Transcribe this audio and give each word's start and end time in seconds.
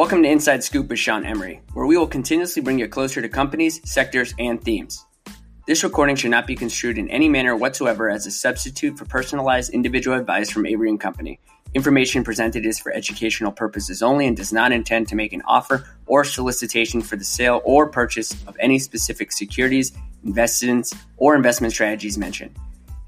Welcome 0.00 0.22
to 0.22 0.30
Inside 0.30 0.64
Scoop 0.64 0.88
with 0.88 0.98
Sean 0.98 1.26
Emory, 1.26 1.60
where 1.74 1.84
we 1.84 1.98
will 1.98 2.06
continuously 2.06 2.62
bring 2.62 2.78
you 2.78 2.88
closer 2.88 3.20
to 3.20 3.28
companies, 3.28 3.82
sectors, 3.84 4.32
and 4.38 4.58
themes. 4.64 5.04
This 5.66 5.84
recording 5.84 6.16
should 6.16 6.30
not 6.30 6.46
be 6.46 6.56
construed 6.56 6.96
in 6.96 7.10
any 7.10 7.28
manner 7.28 7.54
whatsoever 7.54 8.08
as 8.08 8.24
a 8.24 8.30
substitute 8.30 8.96
for 8.96 9.04
personalized 9.04 9.74
individual 9.74 10.16
advice 10.16 10.48
from 10.48 10.64
Avory 10.64 10.88
and 10.88 10.98
Company. 10.98 11.38
Information 11.74 12.24
presented 12.24 12.64
is 12.64 12.78
for 12.78 12.90
educational 12.94 13.52
purposes 13.52 14.02
only 14.02 14.26
and 14.26 14.38
does 14.38 14.54
not 14.54 14.72
intend 14.72 15.06
to 15.08 15.16
make 15.16 15.34
an 15.34 15.42
offer 15.46 15.84
or 16.06 16.24
solicitation 16.24 17.02
for 17.02 17.16
the 17.16 17.22
sale 17.22 17.60
or 17.62 17.86
purchase 17.86 18.34
of 18.46 18.56
any 18.58 18.78
specific 18.78 19.30
securities, 19.30 19.92
investments, 20.24 20.94
or 21.18 21.36
investment 21.36 21.74
strategies 21.74 22.16
mentioned. 22.16 22.56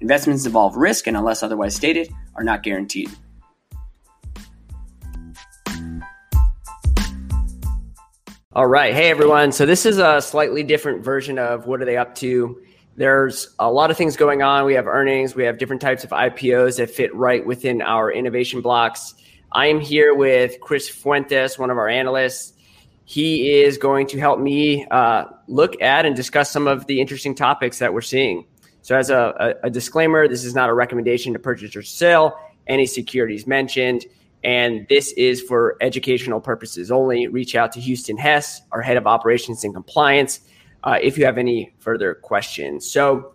Investments 0.01 0.45
involve 0.45 0.77
risk 0.77 1.07
and, 1.07 1.17
unless 1.17 1.43
otherwise 1.43 1.75
stated, 1.75 2.13
are 2.35 2.45
not 2.45 2.63
guaranteed. 2.63 3.11
All 8.55 8.67
right. 8.67 8.93
Hey, 8.93 9.09
everyone. 9.09 9.51
So, 9.51 9.65
this 9.65 9.87
is 9.87 9.97
a 9.97 10.21
slightly 10.21 10.63
different 10.63 11.03
version 11.03 11.39
of 11.39 11.67
what 11.67 11.81
are 11.81 11.87
they 11.87 11.97
up 11.97 12.15
to? 12.17 12.63
There's 12.97 13.55
a 13.59 13.73
lot 13.73 13.91
of 13.91 13.97
things 13.97 14.15
going 14.15 14.43
on. 14.43 14.67
We 14.67 14.75
have 14.75 14.87
earnings, 14.87 15.35
we 15.35 15.45
have 15.45 15.57
different 15.57 15.81
types 15.81 16.05
of 16.05 16.11
IPOs 16.11 16.77
that 16.77 16.91
fit 16.91 17.15
right 17.15 17.47
within 17.47 17.81
our 17.81 18.13
innovation 18.13 18.61
blocks. 18.61 19.15
I 19.53 19.69
am 19.69 19.81
here 19.81 20.15
with 20.15 20.61
Chris 20.61 20.87
Fuentes, 20.87 21.59
one 21.59 21.71
of 21.71 21.79
our 21.79 21.89
analysts. 21.89 22.53
He 23.07 23.63
is 23.63 23.79
going 23.79 24.07
to 24.09 24.19
help 24.21 24.39
me 24.39 24.87
uh, 24.91 25.25
look 25.49 25.81
at 25.81 26.05
and 26.05 26.15
discuss 26.15 26.51
some 26.51 26.69
of 26.69 26.87
the 26.87 27.01
interesting 27.01 27.35
topics 27.35 27.79
that 27.79 27.95
we're 27.95 28.03
seeing. 28.03 28.45
So, 28.83 28.99
as 28.99 29.09
a, 29.09 29.57
a, 29.63 29.69
a 29.69 29.71
disclaimer, 29.71 30.29
this 30.29 30.45
is 30.45 30.55
not 30.55 30.69
a 30.69 30.75
recommendation 30.75 31.33
to 31.33 31.39
purchase 31.39 31.75
or 31.75 31.83
sell 31.83 32.39
any 32.67 32.85
securities 32.85 33.47
mentioned. 33.47 34.05
And 34.45 34.87
this 34.89 35.13
is 35.13 35.41
for 35.41 35.77
educational 35.81 36.41
purposes 36.41 36.91
only. 36.91 37.29
Reach 37.29 37.55
out 37.55 37.73
to 37.73 37.81
Houston 37.81 38.17
Hess, 38.17 38.63
our 38.73 38.81
head 38.81 38.97
of 38.97 39.07
operations 39.07 39.63
and 39.65 39.73
compliance, 39.73 40.41
uh, 40.85 40.99
if 41.01 41.17
you 41.17 41.25
have 41.25 41.39
any 41.39 41.73
further 41.79 42.15
questions. 42.15 42.89
So, 42.91 43.35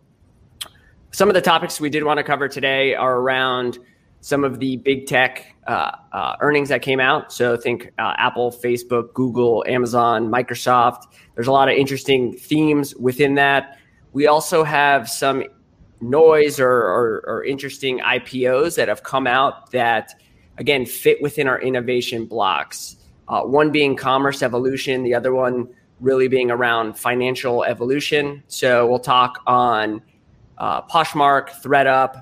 some 1.11 1.29
of 1.29 1.33
the 1.33 1.41
topics 1.41 1.79
we 1.79 1.89
did 1.89 2.03
want 2.03 2.17
to 2.17 2.23
cover 2.23 2.47
today 2.47 2.93
are 2.93 3.17
around 3.17 3.79
some 4.19 4.43
of 4.43 4.59
the 4.59 4.75
big 4.77 5.07
tech 5.07 5.55
uh, 5.65 5.91
uh, 6.11 6.35
earnings 6.41 6.69
that 6.69 6.81
came 6.81 6.99
out. 6.99 7.31
So, 7.31 7.55
think 7.55 7.93
uh, 7.97 8.13
Apple, 8.17 8.51
Facebook, 8.51 9.13
Google, 9.13 9.63
Amazon, 9.67 10.29
Microsoft. 10.29 11.03
There's 11.35 11.47
a 11.47 11.51
lot 11.51 11.69
of 11.69 11.75
interesting 11.75 12.33
themes 12.33 12.93
within 12.97 13.35
that. 13.35 13.77
We 14.11 14.27
also 14.27 14.63
have 14.63 15.09
some 15.09 15.43
noise 16.01 16.59
or, 16.59 16.69
or, 16.69 17.23
or 17.25 17.45
interesting 17.45 17.99
IPOs 17.99 18.75
that 18.75 18.87
have 18.87 19.03
come 19.03 19.27
out 19.27 19.71
that 19.71 20.13
again 20.57 20.85
fit 20.85 21.21
within 21.21 21.47
our 21.47 21.59
innovation 21.61 22.25
blocks. 22.25 22.97
Uh, 23.27 23.41
one 23.41 23.71
being 23.71 23.95
commerce 23.95 24.41
evolution, 24.41 25.03
the 25.03 25.13
other 25.13 25.33
one 25.33 25.67
really 25.99 26.27
being 26.27 26.51
around 26.51 26.97
financial 26.97 27.63
evolution. 27.63 28.43
So 28.47 28.87
we'll 28.87 28.99
talk 28.99 29.41
on 29.47 30.01
uh, 30.57 30.81
Poshmark, 30.83 31.49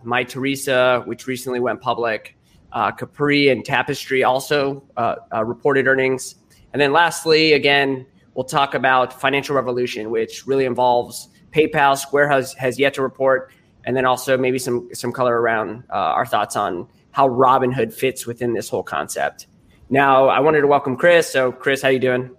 Mytheresa, 0.04 1.06
which 1.06 1.28
recently 1.28 1.60
went 1.60 1.82
public, 1.82 2.36
uh, 2.72 2.92
Capri 2.92 3.50
and 3.50 3.64
Tapestry 3.64 4.24
also 4.24 4.84
uh, 4.98 5.16
uh, 5.34 5.44
reported 5.44 5.88
earnings. 5.88 6.36
And 6.74 6.82
then 6.82 6.92
lastly, 6.92 7.54
again, 7.54 8.06
we'll 8.34 8.46
talk 8.46 8.74
about 8.74 9.20
financial 9.20 9.56
revolution, 9.56 10.10
which 10.10 10.46
really 10.46 10.66
involves 10.66 11.30
PayPal. 11.52 11.98
Square 11.98 12.30
has, 12.30 12.54
has 12.54 12.78
yet 12.78 12.94
to 12.96 13.02
report, 13.02 13.54
and 13.86 13.96
then 13.96 14.06
also 14.06 14.38
maybe 14.38 14.60
some 14.60 14.90
some 14.94 15.12
color 15.12 15.40
around 15.40 15.84
uh, 15.90 15.94
our 15.94 16.26
thoughts 16.26 16.56
on 16.56 16.88
how 17.16 17.30
Robinhood 17.30 17.94
fits 17.94 18.28
within 18.28 18.52
this 18.52 18.68
whole 18.68 18.84
concept. 18.84 19.48
Now, 19.90 20.28
I 20.28 20.42
wanted 20.42 20.60
to 20.60 20.68
welcome 20.68 20.98
Chris. 20.98 21.32
So, 21.32 21.50
Chris, 21.50 21.82
how 21.82 21.88
are 21.88 21.92
you 21.94 22.00
doing? 22.00 22.30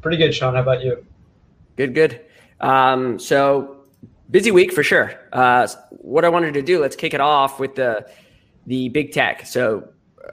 Pretty 0.00 0.16
good, 0.16 0.32
Sean. 0.32 0.54
How 0.54 0.62
about 0.62 0.84
you? 0.84 1.04
Good, 1.76 1.92
good. 1.92 2.20
Um, 2.60 3.18
so, 3.18 3.78
busy 4.30 4.52
week 4.52 4.72
for 4.72 4.84
sure. 4.84 5.12
Uh, 5.32 5.66
what 5.90 6.24
I 6.24 6.28
wanted 6.28 6.54
to 6.54 6.62
do, 6.62 6.80
let's 6.80 6.94
kick 6.94 7.14
it 7.14 7.20
off 7.20 7.58
with 7.58 7.74
the 7.74 8.08
the 8.66 8.90
big 8.90 9.10
tech. 9.10 9.44
So, 9.44 9.88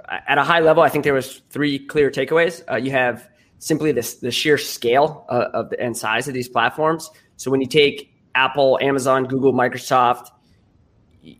uh, 0.08 0.20
at 0.28 0.38
a 0.38 0.44
high 0.44 0.60
level, 0.60 0.84
I 0.84 0.90
think 0.90 1.04
there 1.04 1.16
was 1.16 1.42
three 1.50 1.80
clear 1.80 2.12
takeaways. 2.12 2.62
Uh, 2.72 2.76
you 2.76 2.92
have 2.92 3.28
simply 3.58 3.92
this 3.92 4.18
the 4.18 4.30
sheer 4.30 4.60
scale 4.60 5.26
uh, 5.30 5.48
of 5.56 5.72
the, 5.72 5.80
and 5.80 5.98
size 5.98 6.28
of 6.28 6.36
these 6.36 6.48
platforms. 6.48 7.10
So, 7.38 7.50
when 7.50 7.60
you 7.60 7.68
take 7.68 8.14
Apple, 8.36 8.78
Amazon, 8.84 9.26
Google, 9.26 9.52
Microsoft, 9.52 10.28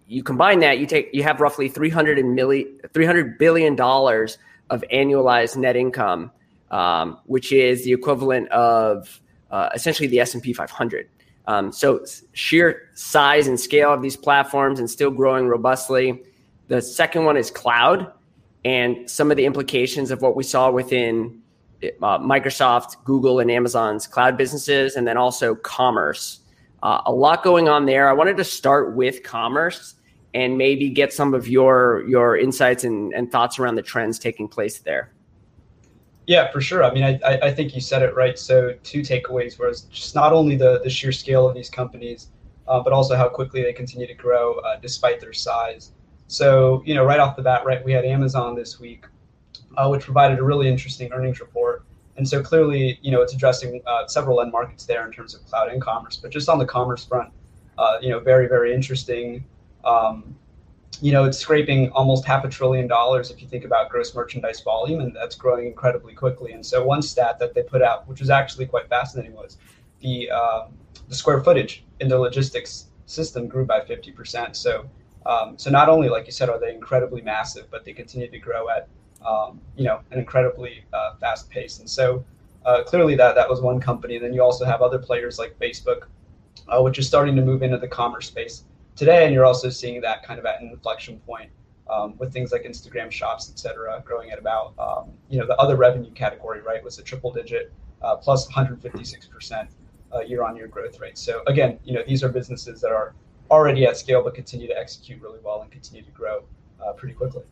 you 0.08 0.24
combine 0.24 0.60
that, 0.60 0.80
you 0.80 0.86
take 0.86 1.10
you 1.14 1.24
have 1.24 1.40
roughly 1.40 1.70
300 1.70 2.20
and 2.20 2.38
milli, 2.38 2.66
300 2.94 3.38
billion 3.38 3.76
dollars 3.76 4.38
of 4.70 4.84
annualized 4.92 5.58
net 5.58 5.76
income, 5.76 6.32
um, 6.72 7.20
which 7.26 7.52
is 7.52 7.84
the 7.84 7.94
equivalent 7.94 8.50
of 8.50 9.22
uh, 9.52 9.70
essentially 9.74 10.08
the 10.08 10.20
S&P 10.20 10.52
500. 10.54 11.10
Um, 11.48 11.72
so 11.72 12.04
sheer 12.34 12.90
size 12.94 13.48
and 13.48 13.58
scale 13.58 13.94
of 13.94 14.02
these 14.02 14.18
platforms 14.18 14.80
and 14.80 14.90
still 14.90 15.12
growing 15.12 15.48
robustly. 15.48 16.22
The 16.68 16.82
second 16.82 17.24
one 17.24 17.38
is 17.38 17.50
cloud 17.50 18.12
and 18.66 19.10
some 19.10 19.32
of 19.32 19.38
the 19.38 19.46
implications 19.46 20.12
of 20.12 20.22
what 20.22 20.36
we 20.36 20.44
saw 20.44 20.70
within 20.70 21.42
uh, 21.84 22.20
Microsoft, 22.20 23.02
Google, 23.06 23.40
and 23.40 23.50
Amazon's 23.50 24.08
cloud 24.08 24.36
businesses, 24.36 24.96
and 24.96 25.08
then 25.08 25.16
also 25.16 25.56
commerce. 25.56 26.40
Uh, 26.84 27.02
a 27.06 27.12
lot 27.12 27.44
going 27.44 27.68
on 27.68 27.86
there. 27.86 28.08
I 28.08 28.14
wanted 28.14 28.38
to 28.38 28.44
start 28.44 28.96
with 28.96 29.24
commerce 29.24 29.96
and 30.34 30.58
maybe 30.58 30.90
get 30.90 31.12
some 31.12 31.34
of 31.34 31.48
your 31.48 32.06
your 32.08 32.38
insights 32.38 32.84
and, 32.84 33.14
and 33.14 33.32
thoughts 33.32 33.58
around 33.58 33.76
the 33.76 33.82
trends 33.82 34.20
taking 34.20 34.48
place 34.48 34.80
there. 34.80 35.12
Yeah, 36.28 36.52
for 36.52 36.60
sure. 36.60 36.84
I 36.84 36.94
mean, 36.94 37.04
I, 37.04 37.40
I 37.42 37.54
think 37.54 37.74
you 37.74 37.80
said 37.80 38.02
it 38.04 38.14
right. 38.14 38.38
So 38.38 38.76
two 38.84 39.00
takeaways 39.00 39.58
was 39.58 39.84
just 39.84 40.14
not 40.14 40.34
only 40.34 40.58
the, 40.58 40.82
the 40.84 40.90
sheer 40.90 41.14
scale 41.14 41.48
of 41.48 41.56
these 41.56 41.70
companies, 41.70 42.28
uh, 42.68 42.82
but 42.82 42.92
also 42.92 43.16
how 43.16 43.30
quickly 43.30 43.64
they 43.64 43.72
continue 43.72 44.06
to 44.08 44.14
grow 44.14 44.56
uh, 44.56 44.78
despite 44.82 45.22
their 45.22 45.32
size. 45.32 45.94
So, 46.28 46.84
you 46.86 46.96
know, 46.96 47.06
right 47.06 47.22
off 47.22 47.38
the 47.38 47.42
bat, 47.42 47.66
right, 47.66 47.84
we 47.84 47.94
had 47.94 48.04
Amazon 48.04 48.56
this 48.56 48.78
week, 48.78 49.06
uh, 49.78 49.88
which 49.88 50.04
provided 50.04 50.40
a 50.40 50.44
really 50.44 50.68
interesting 50.68 51.14
earnings 51.14 51.40
report. 51.40 51.86
And 52.18 52.28
so 52.28 52.42
clearly, 52.42 53.00
you 53.02 53.12
know, 53.12 53.22
it's 53.22 53.34
addressing 53.34 53.82
uh, 53.86 54.08
several 54.08 54.42
end 54.42 54.52
markets 54.52 54.86
there 54.86 55.06
in 55.06 55.12
terms 55.14 55.36
of 55.36 55.46
cloud 55.46 55.70
and 55.70 55.82
commerce. 55.82 56.18
But 56.18 56.32
just 56.32 56.50
on 56.50 56.58
the 56.58 56.66
commerce 56.66 57.06
front, 57.06 57.32
uh, 57.78 57.98
you 58.02 58.10
know, 58.10 58.20
very 58.20 58.48
very 58.48 58.74
interesting. 58.74 59.46
Um, 59.86 60.36
you 61.00 61.12
know, 61.12 61.26
it's 61.26 61.38
scraping 61.38 61.92
almost 61.92 62.26
half 62.26 62.44
a 62.44 62.50
trillion 62.50 62.88
dollars 62.88 63.30
if 63.30 63.40
you 63.42 63.48
think 63.48 63.66
about 63.66 63.90
gross 63.90 64.16
merchandise 64.16 64.62
volume, 64.62 65.00
and 65.00 65.16
that's 65.16 65.36
growing 65.36 65.68
incredibly 65.68 66.14
quickly. 66.14 66.54
And 66.54 66.66
so 66.66 66.84
one 66.84 67.04
stat 67.04 67.38
that 67.40 67.54
they 67.54 67.62
put 67.62 67.84
out, 67.84 68.08
which 68.08 68.20
was 68.20 68.32
actually 68.32 68.66
quite 68.66 68.90
fascinating, 68.90 69.34
was 69.34 69.58
the 70.00 70.30
um, 70.32 70.74
the 71.08 71.16
square 71.16 71.42
footage 71.42 71.84
in 72.00 72.08
the 72.08 72.18
logistics 72.18 72.88
system 73.06 73.48
grew 73.48 73.66
by 73.66 73.80
50%. 73.80 74.56
So 74.56 74.90
um, 75.28 75.58
so 75.58 75.70
not 75.70 75.90
only, 75.90 76.08
like 76.10 76.26
you 76.26 76.32
said, 76.32 76.50
are 76.50 76.60
they 76.60 76.74
incredibly 76.74 77.22
massive, 77.22 77.70
but 77.70 77.84
they 77.84 77.94
continue 77.94 78.32
to 78.32 78.40
grow 78.40 78.70
at 78.70 78.88
um, 79.28 79.60
you 79.76 79.84
know, 79.84 80.00
an 80.12 80.20
incredibly 80.20 80.84
uh, 80.94 81.16
fast 81.20 81.50
pace. 81.50 81.80
And 81.80 81.90
so 81.90 82.24
uh, 82.66 82.84
clearly 82.84 83.16
that 83.16 83.36
that 83.36 83.50
was 83.50 83.62
one 83.62 83.80
company. 83.80 84.16
And 84.16 84.26
then 84.26 84.34
you 84.34 84.42
also 84.42 84.66
have 84.66 84.82
other 84.82 84.98
players 84.98 85.38
like 85.38 85.58
Facebook, 85.60 86.04
uh, 86.70 86.82
which 86.82 86.98
is 86.98 87.08
starting 87.08 87.36
to 87.36 87.42
move 87.42 87.62
into 87.62 87.78
the 87.78 87.88
commerce 87.88 88.28
space 88.28 88.64
today. 88.96 89.26
And 89.26 89.34
you're 89.34 89.46
also 89.46 89.70
seeing 89.70 90.00
that 90.02 90.24
kind 90.24 90.40
of 90.40 90.46
at 90.46 90.62
an 90.62 90.70
inflection 90.70 91.20
point 91.20 91.50
um, 91.90 92.16
with 92.18 92.32
things 92.32 92.52
like 92.52 92.64
Instagram 92.64 93.12
Shops, 93.12 93.50
et 93.52 93.60
cetera, 93.60 94.02
growing 94.06 94.32
at 94.32 94.40
about, 94.40 94.74
um, 94.80 95.12
you 95.30 95.40
know, 95.40 95.46
the 95.46 95.58
other 95.58 95.76
revenue 95.76 96.12
category, 96.12 96.62
right, 96.62 96.84
was 96.84 96.98
a 97.00 97.04
triple 97.04 97.32
digit 97.32 97.72
uh, 98.02 98.16
plus 98.16 98.48
156% 98.52 99.68
uh, 100.14 100.20
year 100.22 100.44
on 100.44 100.56
year 100.56 100.68
growth 100.68 101.00
rate. 101.00 101.18
So 101.18 101.44
again, 101.48 101.80
you 101.84 101.94
know, 101.94 102.04
these 102.08 102.24
are 102.24 102.30
businesses 102.30 102.82
that 102.82 102.92
are 102.92 103.14
already 103.50 103.86
at 103.86 103.98
scale 103.98 104.24
but 104.24 104.36
continue 104.36 104.68
to 104.68 104.78
execute 104.78 105.22
really 105.22 105.40
well 105.44 105.62
and 105.62 105.72
continue 105.72 106.04
to 106.04 106.12
grow 106.12 106.44
uh, 106.86 106.94
pretty 106.94 107.14
quickly. 107.14 107.44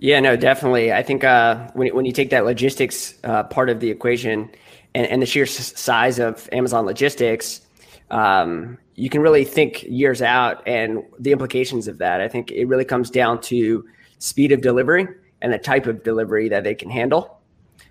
Yeah, 0.00 0.20
no, 0.20 0.36
definitely. 0.36 0.92
I 0.92 1.02
think 1.02 1.24
uh, 1.24 1.70
when 1.74 1.94
when 1.94 2.04
you 2.04 2.12
take 2.12 2.30
that 2.30 2.44
logistics 2.44 3.14
uh, 3.24 3.42
part 3.44 3.68
of 3.68 3.80
the 3.80 3.90
equation 3.90 4.48
and, 4.94 5.06
and 5.06 5.20
the 5.20 5.26
sheer 5.26 5.44
size 5.44 6.20
of 6.20 6.48
Amazon 6.52 6.86
logistics, 6.86 7.60
um, 8.10 8.78
you 8.94 9.10
can 9.10 9.22
really 9.22 9.44
think 9.44 9.82
years 9.82 10.22
out 10.22 10.66
and 10.66 11.02
the 11.18 11.32
implications 11.32 11.88
of 11.88 11.98
that. 11.98 12.20
I 12.20 12.28
think 12.28 12.52
it 12.52 12.66
really 12.66 12.84
comes 12.84 13.10
down 13.10 13.40
to 13.42 13.84
speed 14.18 14.52
of 14.52 14.60
delivery 14.60 15.08
and 15.42 15.52
the 15.52 15.58
type 15.58 15.86
of 15.86 16.04
delivery 16.04 16.48
that 16.48 16.62
they 16.62 16.74
can 16.74 16.90
handle. 16.90 17.40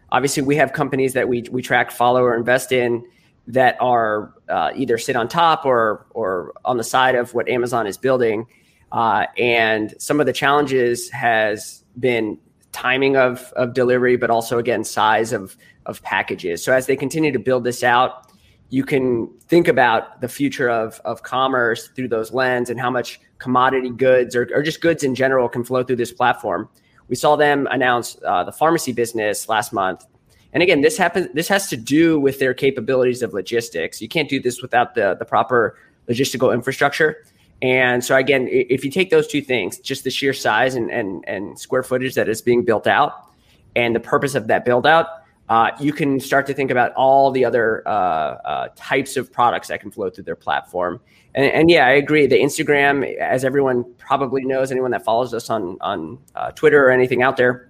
Obviously, 0.09 0.43
we 0.43 0.55
have 0.55 0.71
companies 0.71 1.11
that 1.13 1.27
we 1.27 1.43
we 1.51 1.61
track, 1.61 1.91
follow, 1.91 2.23
or 2.23 2.37
invest 2.37 2.71
in 2.71 3.05
that 3.47 3.75
are 3.81 4.33
uh, 4.47 4.71
either 4.75 4.97
sit 4.97 5.17
on 5.17 5.27
top 5.27 5.65
or 5.65 6.05
or 6.11 6.53
on 6.63 6.77
the 6.77 6.85
side 6.85 7.15
of 7.15 7.33
what 7.33 7.49
Amazon 7.49 7.85
is 7.85 7.97
building. 7.97 8.47
Uh, 8.93 9.25
and 9.37 9.93
some 9.99 10.21
of 10.21 10.25
the 10.25 10.31
challenges 10.31 11.09
has 11.09 11.83
been 11.99 12.37
timing 12.71 13.17
of, 13.17 13.51
of 13.55 13.73
delivery, 13.73 14.17
but 14.17 14.29
also 14.29 14.57
again 14.59 14.83
size 14.83 15.33
of 15.33 15.57
of 15.85 16.01
packages. 16.03 16.63
So 16.63 16.73
as 16.73 16.85
they 16.85 16.95
continue 16.95 17.31
to 17.31 17.39
build 17.39 17.63
this 17.63 17.83
out, 17.83 18.31
you 18.69 18.83
can 18.83 19.27
think 19.47 19.67
about 19.67 20.21
the 20.21 20.27
future 20.27 20.69
of 20.69 20.99
of 21.05 21.23
commerce 21.23 21.87
through 21.87 22.09
those 22.09 22.31
lens 22.33 22.69
and 22.69 22.79
how 22.79 22.91
much 22.91 23.19
commodity 23.39 23.89
goods 23.89 24.35
or, 24.35 24.49
or 24.53 24.61
just 24.61 24.81
goods 24.81 25.03
in 25.03 25.15
general 25.15 25.47
can 25.49 25.63
flow 25.63 25.83
through 25.83 25.95
this 25.95 26.11
platform. 26.11 26.69
We 27.07 27.15
saw 27.15 27.35
them 27.35 27.67
announce 27.71 28.17
uh, 28.25 28.43
the 28.43 28.51
pharmacy 28.51 28.91
business 28.91 29.47
last 29.47 29.71
month. 29.71 30.05
And 30.53 30.61
again, 30.61 30.81
this 30.81 30.97
happens. 30.97 31.29
This 31.33 31.47
has 31.47 31.69
to 31.69 31.77
do 31.77 32.19
with 32.19 32.39
their 32.39 32.53
capabilities 32.53 33.21
of 33.21 33.33
logistics. 33.33 34.01
You 34.01 34.07
can't 34.07 34.29
do 34.29 34.39
this 34.39 34.61
without 34.61 34.95
the 34.95 35.15
the 35.17 35.25
proper 35.25 35.77
logistical 36.09 36.53
infrastructure. 36.53 37.23
And 37.61 38.03
so 38.03 38.15
again, 38.15 38.47
if 38.51 38.85
you 38.85 38.91
take 38.91 39.09
those 39.09 39.27
two 39.27 39.41
things, 39.41 39.79
just 39.79 40.03
the 40.03 40.11
sheer 40.11 40.33
size 40.33 40.75
and 40.75 40.91
and, 40.91 41.23
and 41.27 41.57
square 41.57 41.83
footage 41.83 42.13
that 42.15 42.29
is 42.29 42.41
being 42.41 42.63
built 42.63 42.85
out, 42.85 43.31
and 43.75 43.95
the 43.95 43.99
purpose 43.99 44.35
of 44.35 44.47
that 44.47 44.63
build 44.63 44.85
out, 44.85 45.07
uh, 45.49 45.71
you 45.79 45.93
can 45.93 46.19
start 46.19 46.45
to 46.47 46.53
think 46.53 46.71
about 46.71 46.93
all 46.93 47.31
the 47.31 47.45
other 47.45 47.87
uh, 47.87 47.91
uh, 47.91 48.67
types 48.75 49.17
of 49.17 49.31
products 49.31 49.69
that 49.69 49.79
can 49.79 49.89
flow 49.89 50.09
through 50.09 50.25
their 50.25 50.35
platform. 50.35 50.99
And, 51.35 51.45
and, 51.45 51.69
yeah, 51.69 51.85
I 51.85 51.91
agree. 51.91 52.25
The 52.25 52.37
Instagram, 52.37 53.15
as 53.17 53.45
everyone 53.45 53.85
probably 53.97 54.43
knows, 54.43 54.71
anyone 54.71 54.91
that 54.91 55.03
follows 55.03 55.33
us 55.33 55.49
on 55.49 55.77
on 55.81 56.19
uh, 56.35 56.51
Twitter 56.51 56.85
or 56.85 56.91
anything 56.91 57.23
out 57.23 57.37
there, 57.37 57.69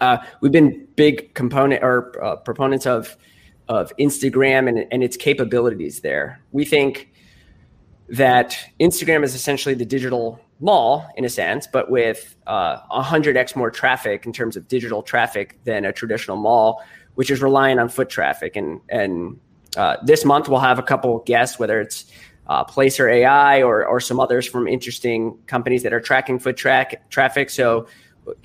uh, 0.00 0.18
we've 0.40 0.52
been 0.52 0.86
big 0.96 1.32
component 1.34 1.82
or 1.82 2.22
uh, 2.24 2.36
proponents 2.36 2.86
of 2.86 3.16
of 3.68 3.92
Instagram 3.98 4.68
and, 4.68 4.86
and 4.90 5.02
its 5.02 5.16
capabilities 5.16 6.00
there. 6.00 6.40
We 6.52 6.64
think 6.64 7.10
that 8.08 8.56
Instagram 8.80 9.24
is 9.24 9.34
essentially 9.34 9.74
the 9.74 9.84
digital 9.84 10.40
mall 10.60 11.06
in 11.16 11.24
a 11.24 11.28
sense, 11.28 11.66
but 11.66 11.90
with 11.90 12.36
uh, 12.46 12.78
100x 12.88 13.56
more 13.56 13.70
traffic 13.70 14.26
in 14.26 14.32
terms 14.32 14.56
of 14.56 14.68
digital 14.68 15.02
traffic 15.02 15.58
than 15.64 15.84
a 15.84 15.92
traditional 15.92 16.36
mall, 16.36 16.82
which 17.14 17.30
is 17.30 17.42
relying 17.42 17.78
on 17.78 17.88
foot 17.88 18.08
traffic. 18.08 18.56
And 18.56 18.80
and 18.88 19.38
uh, 19.76 19.96
this 20.02 20.24
month 20.24 20.48
we'll 20.48 20.60
have 20.60 20.78
a 20.78 20.82
couple 20.82 21.18
guests, 21.20 21.58
whether 21.58 21.80
it's 21.80 22.06
uh, 22.46 22.64
Placer 22.64 23.08
AI 23.08 23.62
or 23.62 23.84
or 23.84 24.00
some 24.00 24.20
others 24.20 24.46
from 24.46 24.68
interesting 24.68 25.36
companies 25.46 25.82
that 25.82 25.92
are 25.92 26.00
tracking 26.00 26.38
foot 26.38 26.56
track 26.56 27.10
traffic. 27.10 27.50
So 27.50 27.86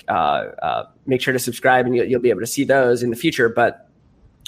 uh, 0.08 0.12
uh, 0.12 0.84
make 1.06 1.22
sure 1.22 1.34
to 1.34 1.40
subscribe, 1.40 1.86
and 1.86 1.96
you'll, 1.96 2.06
you'll 2.06 2.22
be 2.22 2.30
able 2.30 2.42
to 2.42 2.48
see 2.48 2.64
those 2.64 3.04
in 3.04 3.10
the 3.10 3.16
future. 3.16 3.48
But 3.48 3.88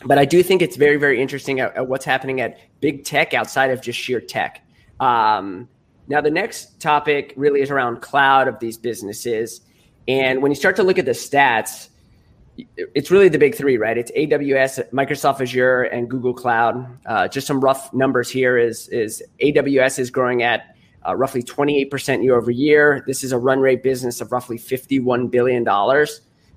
but 0.06 0.18
I 0.18 0.26
do 0.26 0.42
think 0.44 0.62
it's 0.62 0.76
very 0.76 0.98
very 0.98 1.22
interesting 1.22 1.60
at, 1.60 1.76
at 1.76 1.88
what's 1.88 2.06
happening 2.06 2.42
at 2.42 2.58
big 2.82 3.04
tech 3.06 3.34
outside 3.34 3.70
of 3.70 3.82
just 3.82 4.00
sheer 4.00 4.20
tech. 4.20 4.66
Um, 5.00 5.68
now, 6.08 6.22
the 6.22 6.32
next 6.32 6.80
topic 6.80 7.34
really 7.36 7.62
is 7.62 7.72
around 7.72 8.02
cloud 8.02 8.48
of 8.48 8.60
these 8.60 8.78
businesses. 8.78 9.62
And 10.08 10.42
when 10.42 10.52
you 10.52 10.56
start 10.56 10.76
to 10.78 10.84
look 10.84 11.00
at 11.00 11.06
the 11.06 11.12
stats, 11.12 11.90
it's 12.78 13.10
really 13.10 13.30
the 13.30 13.38
big 13.38 13.56
three, 13.56 13.78
right? 13.78 13.98
It's 13.98 14.12
AWS, 14.12 14.92
Microsoft 14.92 15.42
Azure, 15.42 15.84
and 15.84 16.10
Google 16.10 16.34
Cloud. 16.34 17.00
Uh, 17.06 17.28
just 17.28 17.48
some 17.48 17.62
rough 17.62 17.94
numbers 17.94 18.30
here 18.30 18.58
is, 18.58 18.90
is 18.90 19.24
AWS 19.42 19.98
is 19.98 20.12
growing 20.12 20.44
at 20.44 20.76
uh, 21.08 21.16
roughly 21.16 21.42
28% 21.42 22.24
year 22.24 22.36
over 22.36 22.52
year. 22.52 23.04
This 23.08 23.24
is 23.24 23.32
a 23.32 23.38
run 23.38 23.60
rate 23.60 23.82
business 23.82 24.22
of 24.22 24.32
roughly 24.32 24.58
$51 24.58 25.32
billion. 25.32 25.68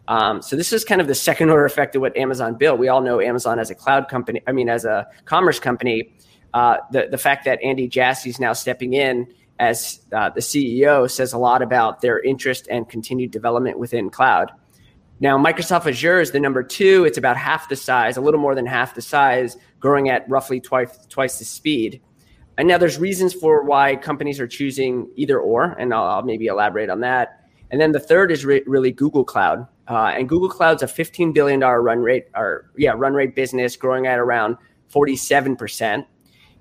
Um, 0.08 0.42
so 0.42 0.54
this 0.54 0.72
is 0.72 0.84
kind 0.84 1.00
of 1.00 1.06
the 1.06 1.14
second 1.14 1.50
order 1.50 1.64
effect 1.64 1.96
of 1.96 2.02
what 2.02 2.16
Amazon 2.16 2.54
built. 2.54 2.78
We 2.78 2.88
all 2.88 3.00
know 3.00 3.20
Amazon 3.20 3.58
as 3.58 3.70
a 3.70 3.74
cloud 3.74 4.08
company, 4.08 4.42
I 4.46 4.52
mean, 4.52 4.68
as 4.68 4.84
a 4.84 5.08
commerce 5.24 5.58
company 5.58 6.12
uh, 6.56 6.78
the 6.90 7.06
the 7.10 7.18
fact 7.18 7.44
that 7.44 7.62
Andy 7.62 7.86
Jassy 7.86 8.30
is 8.30 8.40
now 8.40 8.54
stepping 8.54 8.94
in 8.94 9.26
as 9.58 10.00
uh, 10.12 10.30
the 10.30 10.40
CEO 10.40 11.10
says 11.10 11.34
a 11.34 11.38
lot 11.38 11.60
about 11.60 12.00
their 12.00 12.18
interest 12.22 12.66
and 12.70 12.88
continued 12.88 13.30
development 13.30 13.78
within 13.78 14.08
cloud. 14.08 14.52
Now, 15.20 15.36
Microsoft 15.36 15.86
Azure 15.86 16.20
is 16.20 16.30
the 16.30 16.40
number 16.40 16.62
two. 16.62 17.04
It's 17.04 17.18
about 17.18 17.36
half 17.36 17.68
the 17.68 17.76
size, 17.76 18.16
a 18.16 18.22
little 18.22 18.40
more 18.40 18.54
than 18.54 18.64
half 18.64 18.94
the 18.94 19.02
size, 19.02 19.58
growing 19.80 20.08
at 20.08 20.26
roughly 20.30 20.58
twice 20.58 21.06
twice 21.08 21.38
the 21.38 21.44
speed. 21.44 22.00
And 22.56 22.66
now 22.66 22.78
there's 22.78 22.98
reasons 22.98 23.34
for 23.34 23.62
why 23.62 23.96
companies 23.96 24.40
are 24.40 24.46
choosing 24.46 25.10
either 25.14 25.38
or, 25.38 25.76
and 25.78 25.92
I'll, 25.92 26.04
I'll 26.04 26.22
maybe 26.22 26.46
elaborate 26.46 26.88
on 26.88 27.00
that. 27.00 27.46
And 27.70 27.78
then 27.82 27.92
the 27.92 28.00
third 28.00 28.32
is 28.32 28.46
re- 28.46 28.64
really 28.66 28.92
Google 28.92 29.24
Cloud, 29.24 29.66
uh, 29.88 30.14
and 30.16 30.26
Google 30.26 30.48
Cloud's 30.48 30.82
a 30.82 30.88
15 30.88 31.34
billion 31.34 31.60
dollar 31.60 31.82
run 31.82 31.98
rate, 31.98 32.28
or 32.34 32.70
yeah, 32.78 32.94
run 32.96 33.12
rate 33.12 33.34
business, 33.34 33.76
growing 33.76 34.06
at 34.06 34.18
around 34.18 34.56
47 34.88 35.54
percent. 35.56 36.06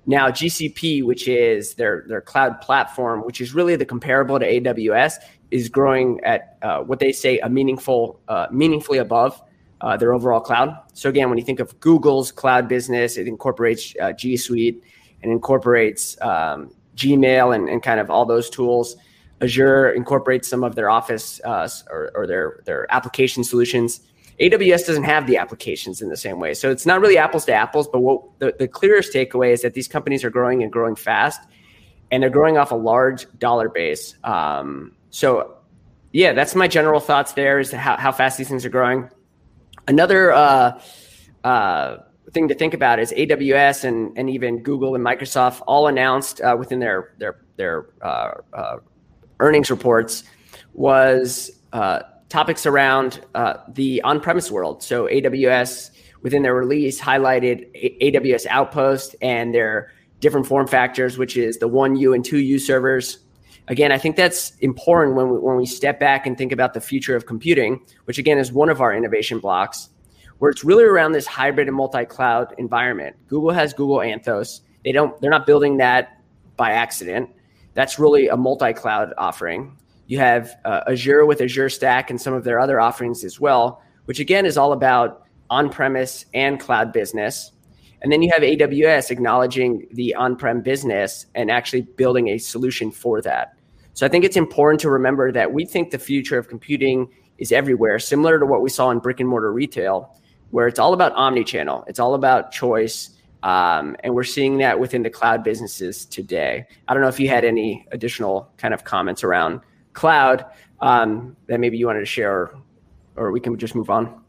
Now, 0.06 0.28
GCP, 0.28 1.04
which 1.04 1.26
is 1.26 1.74
their, 1.74 2.04
their 2.06 2.20
cloud 2.20 2.60
platform, 2.60 3.22
which 3.24 3.40
is 3.40 3.54
really 3.54 3.74
the 3.74 3.84
comparable 3.84 4.38
to 4.38 4.46
AWS, 4.46 5.14
is 5.50 5.68
growing 5.68 6.20
at 6.24 6.58
uh, 6.62 6.80
what 6.80 7.00
they 7.00 7.12
say 7.12 7.38
a 7.40 7.48
meaningful, 7.48 8.20
uh, 8.28 8.46
meaningfully 8.50 8.98
above 8.98 9.40
uh, 9.80 9.96
their 9.96 10.14
overall 10.14 10.40
cloud. 10.40 10.76
So 10.92 11.08
again, 11.08 11.28
when 11.28 11.38
you 11.38 11.44
think 11.44 11.60
of 11.60 11.78
Google's 11.80 12.30
cloud 12.32 12.68
business, 12.68 13.16
it 13.16 13.26
incorporates 13.26 13.94
uh, 14.00 14.12
G 14.12 14.36
Suite 14.36 14.82
and 15.22 15.32
incorporates 15.32 16.20
um, 16.22 16.72
Gmail 16.96 17.54
and, 17.54 17.68
and 17.68 17.82
kind 17.82 18.00
of 18.00 18.10
all 18.10 18.24
those 18.24 18.48
tools. 18.48 18.96
Azure 19.42 19.90
incorporates 19.90 20.48
some 20.48 20.64
of 20.64 20.74
their 20.74 20.88
Office 20.88 21.40
uh, 21.44 21.68
or, 21.90 22.10
or 22.14 22.26
their 22.26 22.62
their 22.64 22.86
application 22.94 23.44
solutions. 23.44 24.00
AWS 24.40 24.86
doesn't 24.86 25.04
have 25.04 25.26
the 25.26 25.38
applications 25.38 26.02
in 26.02 26.08
the 26.08 26.16
same 26.16 26.38
way. 26.38 26.52
So 26.54 26.70
it's 26.70 26.84
not 26.84 27.00
really 27.00 27.16
apples 27.16 27.44
to 27.46 27.52
apples, 27.52 27.88
but 27.88 28.00
what 28.00 28.22
the, 28.38 28.54
the 28.58 28.68
clearest 28.68 29.12
takeaway 29.12 29.52
is 29.52 29.62
that 29.62 29.74
these 29.74 29.88
companies 29.88 30.24
are 30.24 30.30
growing 30.30 30.62
and 30.62 30.70
growing 30.70 30.94
fast 30.94 31.40
and 32.10 32.22
they're 32.22 32.30
growing 32.30 32.58
off 32.58 32.70
a 32.70 32.76
large 32.76 33.26
dollar 33.38 33.68
base. 33.68 34.14
Um, 34.24 34.94
so 35.10 35.56
yeah, 36.12 36.32
that's 36.32 36.54
my 36.54 36.68
general 36.68 37.00
thoughts 37.00 37.32
there 37.32 37.58
is 37.58 37.72
how, 37.72 37.96
how 37.96 38.12
fast 38.12 38.38
these 38.38 38.48
things 38.48 38.64
are 38.64 38.70
growing. 38.70 39.10
Another 39.88 40.32
uh, 40.32 40.80
uh, 41.44 41.98
thing 42.32 42.48
to 42.48 42.54
think 42.54 42.74
about 42.74 42.98
is 42.98 43.12
AWS 43.12 43.84
and, 43.84 44.16
and 44.18 44.28
even 44.28 44.62
Google 44.62 44.94
and 44.94 45.04
Microsoft 45.04 45.62
all 45.66 45.86
announced 45.86 46.40
uh, 46.40 46.56
within 46.58 46.78
their 46.80 47.14
their 47.18 47.36
their 47.56 47.86
uh, 48.02 48.32
uh, 48.52 48.76
earnings 49.40 49.70
reports 49.70 50.24
was 50.74 51.50
uh, 51.72 52.00
topics 52.28 52.66
around 52.66 53.20
uh, 53.34 53.54
the 53.68 54.02
on-premise 54.02 54.50
world. 54.50 54.82
So 54.82 55.06
AWS 55.06 55.90
within 56.22 56.42
their 56.42 56.54
release 56.54 57.00
highlighted 57.00 57.68
a- 57.74 58.12
AWS 58.12 58.46
Outpost 58.46 59.14
and 59.22 59.54
their 59.54 59.92
different 60.20 60.46
form 60.46 60.66
factors, 60.66 61.18
which 61.18 61.36
is 61.36 61.58
the 61.58 61.68
one 61.68 61.96
U 61.96 62.12
and 62.12 62.24
two 62.24 62.38
U 62.38 62.58
servers. 62.58 63.18
Again, 63.68 63.90
I 63.92 63.98
think 63.98 64.16
that's 64.16 64.50
important 64.58 65.16
when 65.16 65.30
we, 65.30 65.38
when 65.38 65.56
we 65.56 65.66
step 65.66 65.98
back 65.98 66.26
and 66.26 66.38
think 66.38 66.52
about 66.52 66.74
the 66.74 66.80
future 66.80 67.16
of 67.16 67.26
computing, 67.26 67.80
which 68.04 68.18
again 68.18 68.38
is 68.38 68.52
one 68.52 68.70
of 68.70 68.80
our 68.80 68.94
innovation 68.94 69.40
blocks, 69.40 69.90
where 70.38 70.50
it's 70.50 70.64
really 70.64 70.84
around 70.84 71.12
this 71.12 71.26
hybrid 71.26 71.66
and 71.66 71.76
multi-cloud 71.76 72.54
environment. 72.58 73.16
Google 73.28 73.50
has 73.50 73.72
Google 73.72 73.98
Anthos. 73.98 74.60
They 74.84 74.92
don't. 74.92 75.20
They're 75.20 75.30
not 75.30 75.46
building 75.46 75.78
that 75.78 76.20
by 76.56 76.72
accident. 76.72 77.30
That's 77.74 77.98
really 77.98 78.28
a 78.28 78.36
multi-cloud 78.36 79.12
offering. 79.18 79.76
You 80.06 80.18
have 80.18 80.56
uh, 80.64 80.82
Azure 80.88 81.26
with 81.26 81.40
Azure 81.40 81.68
Stack 81.68 82.10
and 82.10 82.20
some 82.20 82.34
of 82.34 82.44
their 82.44 82.60
other 82.60 82.80
offerings 82.80 83.24
as 83.24 83.40
well, 83.40 83.82
which 84.04 84.20
again 84.20 84.46
is 84.46 84.56
all 84.56 84.72
about 84.72 85.24
on 85.50 85.70
premise 85.70 86.26
and 86.34 86.60
cloud 86.60 86.92
business. 86.92 87.52
And 88.02 88.12
then 88.12 88.22
you 88.22 88.30
have 88.32 88.42
AWS 88.42 89.10
acknowledging 89.10 89.86
the 89.92 90.14
on 90.14 90.36
prem 90.36 90.60
business 90.60 91.26
and 91.34 91.50
actually 91.50 91.82
building 91.82 92.28
a 92.28 92.38
solution 92.38 92.90
for 92.90 93.20
that. 93.22 93.54
So 93.94 94.04
I 94.04 94.08
think 94.08 94.24
it's 94.24 94.36
important 94.36 94.80
to 94.82 94.90
remember 94.90 95.32
that 95.32 95.52
we 95.52 95.64
think 95.64 95.90
the 95.90 95.98
future 95.98 96.38
of 96.38 96.48
computing 96.48 97.08
is 97.38 97.50
everywhere, 97.52 97.98
similar 97.98 98.38
to 98.38 98.46
what 98.46 98.62
we 98.62 98.68
saw 98.68 98.90
in 98.90 98.98
brick 98.98 99.20
and 99.20 99.28
mortar 99.28 99.52
retail, 99.52 100.14
where 100.50 100.68
it's 100.68 100.78
all 100.78 100.92
about 100.92 101.12
omni 101.12 101.44
channel, 101.44 101.84
it's 101.86 101.98
all 101.98 102.14
about 102.14 102.52
choice. 102.52 103.10
Um, 103.42 103.96
and 104.00 104.14
we're 104.14 104.24
seeing 104.24 104.58
that 104.58 104.80
within 104.80 105.02
the 105.02 105.10
cloud 105.10 105.44
businesses 105.44 106.04
today. 106.04 106.66
I 106.88 106.94
don't 106.94 107.02
know 107.02 107.08
if 107.08 107.20
you 107.20 107.28
had 107.28 107.44
any 107.44 107.86
additional 107.92 108.50
kind 108.56 108.74
of 108.74 108.84
comments 108.84 109.22
around 109.22 109.60
cloud 109.96 110.44
um, 110.80 111.36
that 111.48 111.58
maybe 111.58 111.76
you 111.76 111.86
wanted 111.86 112.00
to 112.00 112.06
share, 112.06 112.32
or, 112.32 112.58
or 113.16 113.32
we 113.32 113.40
can 113.40 113.56
just 113.58 113.74
move 113.74 113.90
on. 113.90 114.22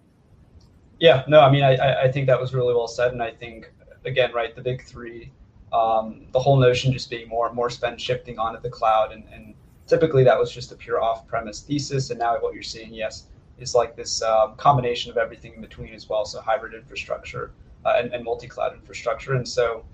Yeah, 0.99 1.23
no, 1.27 1.41
I 1.41 1.51
mean, 1.51 1.63
I, 1.63 2.05
I 2.05 2.11
think 2.11 2.25
that 2.25 2.39
was 2.39 2.55
really 2.55 2.73
well 2.73 2.87
said, 2.87 3.11
and 3.11 3.21
I 3.21 3.31
think 3.31 3.71
again, 4.05 4.31
right, 4.33 4.55
the 4.55 4.61
big 4.61 4.83
three, 4.85 5.31
um, 5.71 6.25
the 6.31 6.39
whole 6.39 6.57
notion 6.57 6.91
just 6.91 7.09
being 7.09 7.27
more 7.27 7.53
more 7.53 7.69
spend 7.69 8.01
shifting 8.01 8.39
onto 8.39 8.59
the 8.61 8.69
cloud, 8.69 9.11
and, 9.11 9.23
and 9.33 9.53
typically 9.85 10.23
that 10.23 10.39
was 10.39 10.51
just 10.51 10.71
a 10.71 10.75
pure 10.75 10.99
off-premise 11.01 11.61
thesis, 11.61 12.09
and 12.09 12.19
now 12.19 12.37
what 12.39 12.53
you're 12.55 12.63
seeing, 12.63 12.93
yes, 12.93 13.27
is 13.59 13.75
like 13.75 13.95
this 13.95 14.21
um, 14.23 14.55
combination 14.55 15.11
of 15.11 15.17
everything 15.17 15.53
in 15.53 15.61
between 15.61 15.93
as 15.93 16.09
well, 16.09 16.25
so 16.25 16.41
hybrid 16.41 16.73
infrastructure 16.73 17.51
uh, 17.85 17.95
and, 17.99 18.13
and 18.13 18.23
multi-cloud 18.23 18.73
infrastructure, 18.73 19.33
and 19.35 19.47
so. 19.47 19.85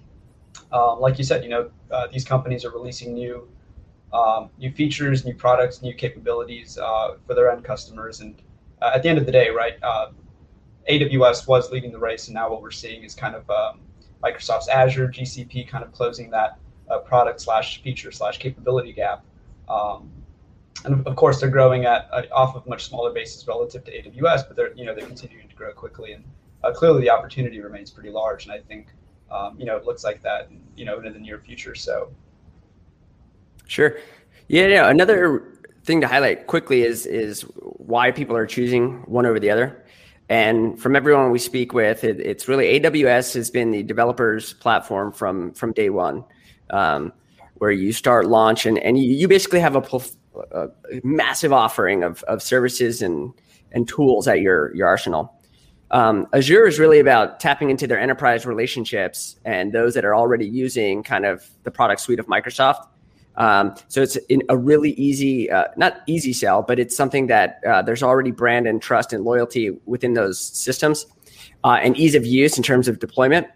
Um, 0.71 0.99
like 0.99 1.17
you 1.17 1.23
said, 1.23 1.43
you 1.43 1.49
know, 1.49 1.71
uh, 1.89 2.05
these 2.13 2.23
companies 2.23 2.63
are 2.63 2.69
releasing 2.69 3.15
new 3.15 3.47
um, 4.13 4.49
new 4.57 4.71
features, 4.71 5.25
new 5.25 5.33
products, 5.33 5.81
new 5.81 5.93
capabilities 5.93 6.77
uh, 6.77 7.15
for 7.25 7.33
their 7.33 7.51
end 7.51 7.63
customers. 7.63 8.21
And 8.21 8.41
uh, 8.81 8.91
at 8.93 9.03
the 9.03 9.09
end 9.09 9.17
of 9.17 9.25
the 9.25 9.31
day, 9.31 9.49
right, 9.49 9.73
uh, 9.81 10.11
AWS 10.89 11.47
was 11.47 11.71
leading 11.71 11.91
the 11.91 11.99
race, 11.99 12.27
and 12.27 12.35
now 12.35 12.49
what 12.49 12.61
we're 12.61 12.71
seeing 12.71 13.03
is 13.03 13.15
kind 13.15 13.35
of 13.35 13.49
um, 13.49 13.79
Microsoft's 14.23 14.67
Azure, 14.67 15.07
GCP, 15.07 15.67
kind 15.67 15.83
of 15.83 15.91
closing 15.91 16.29
that 16.31 16.59
uh, 16.89 16.99
product 16.99 17.41
slash 17.41 17.81
feature 17.81 18.11
slash 18.11 18.37
capability 18.37 18.93
gap. 18.93 19.23
Um, 19.67 20.11
and 20.85 21.05
of 21.07 21.15
course, 21.15 21.39
they're 21.39 21.49
growing 21.49 21.85
at 21.85 22.09
uh, 22.11 22.23
off 22.31 22.55
of 22.55 22.67
much 22.67 22.85
smaller 22.85 23.11
bases 23.11 23.47
relative 23.47 23.83
to 23.85 23.91
AWS, 23.91 24.47
but 24.47 24.55
they're 24.55 24.73
you 24.73 24.85
know 24.85 24.93
they're 24.93 25.07
continuing 25.07 25.47
to 25.47 25.55
grow 25.55 25.71
quickly, 25.71 26.13
and 26.13 26.23
uh, 26.63 26.71
clearly 26.73 27.01
the 27.01 27.09
opportunity 27.09 27.61
remains 27.61 27.89
pretty 27.89 28.09
large. 28.09 28.43
And 28.43 28.51
I 28.51 28.59
think 28.59 28.87
um, 29.31 29.57
you 29.57 29.65
know 29.65 29.77
it 29.77 29.85
looks 29.85 30.03
like 30.03 30.21
that 30.23 30.49
you 30.75 30.83
know 30.83 30.99
in 30.99 31.13
the 31.13 31.19
near 31.19 31.39
future. 31.39 31.75
So 31.75 32.11
Sure. 33.73 33.97
Yeah, 34.49 34.67
yeah. 34.67 34.87
Another 34.87 35.43
thing 35.83 35.99
to 36.01 36.07
highlight 36.07 36.45
quickly 36.45 36.83
is 36.83 37.07
is 37.07 37.41
why 37.57 38.11
people 38.11 38.37
are 38.37 38.45
choosing 38.45 38.97
one 39.07 39.25
over 39.25 39.39
the 39.39 39.49
other. 39.49 39.83
And 40.29 40.79
from 40.79 40.95
everyone 40.95 41.31
we 41.31 41.39
speak 41.39 41.73
with, 41.73 42.03
it, 42.03 42.19
it's 42.19 42.47
really 42.47 42.79
AWS 42.79 43.33
has 43.33 43.49
been 43.49 43.71
the 43.71 43.81
developers 43.81 44.53
platform 44.53 45.11
from 45.11 45.53
from 45.53 45.73
day 45.73 45.89
one, 45.89 46.23
um, 46.69 47.11
where 47.55 47.71
you 47.71 47.93
start 47.93 48.27
launch 48.27 48.67
and, 48.67 48.77
and 48.77 48.99
you, 48.99 49.11
you 49.11 49.27
basically 49.27 49.59
have 49.59 49.75
a, 49.75 50.01
a, 50.51 50.67
massive 51.03 51.51
offering 51.51 52.03
of, 52.03 52.21
of 52.23 52.43
services 52.43 53.01
and 53.01 53.33
and 53.71 53.87
tools 53.87 54.27
at 54.27 54.39
your 54.39 54.73
your 54.75 54.85
arsenal. 54.87 55.33
Um, 55.89 56.27
Azure 56.31 56.67
is 56.67 56.77
really 56.77 56.99
about 56.99 57.39
tapping 57.39 57.71
into 57.71 57.87
their 57.87 57.99
enterprise 57.99 58.45
relationships 58.45 59.37
and 59.45 59.73
those 59.73 59.95
that 59.95 60.05
are 60.05 60.15
already 60.15 60.47
using 60.47 61.01
kind 61.01 61.25
of 61.25 61.49
the 61.63 61.71
product 61.71 62.01
suite 62.01 62.19
of 62.19 62.27
Microsoft 62.27 62.87
um, 63.35 63.75
so 63.87 64.01
it's 64.01 64.17
a 64.49 64.57
really 64.57 64.91
easy, 64.91 65.49
uh, 65.49 65.65
not 65.75 66.01
easy 66.07 66.33
sell, 66.33 66.61
but 66.61 66.79
it's 66.79 66.95
something 66.95 67.27
that 67.27 67.61
uh, 67.67 67.81
there's 67.81 68.03
already 68.03 68.31
brand 68.31 68.67
and 68.67 68.81
trust 68.81 69.13
and 69.13 69.23
loyalty 69.23 69.71
within 69.85 70.13
those 70.13 70.39
systems, 70.39 71.05
uh, 71.63 71.79
and 71.81 71.97
ease 71.97 72.15
of 72.15 72.25
use 72.25 72.57
in 72.57 72.63
terms 72.63 72.87
of 72.87 72.99
deployment. 72.99 73.47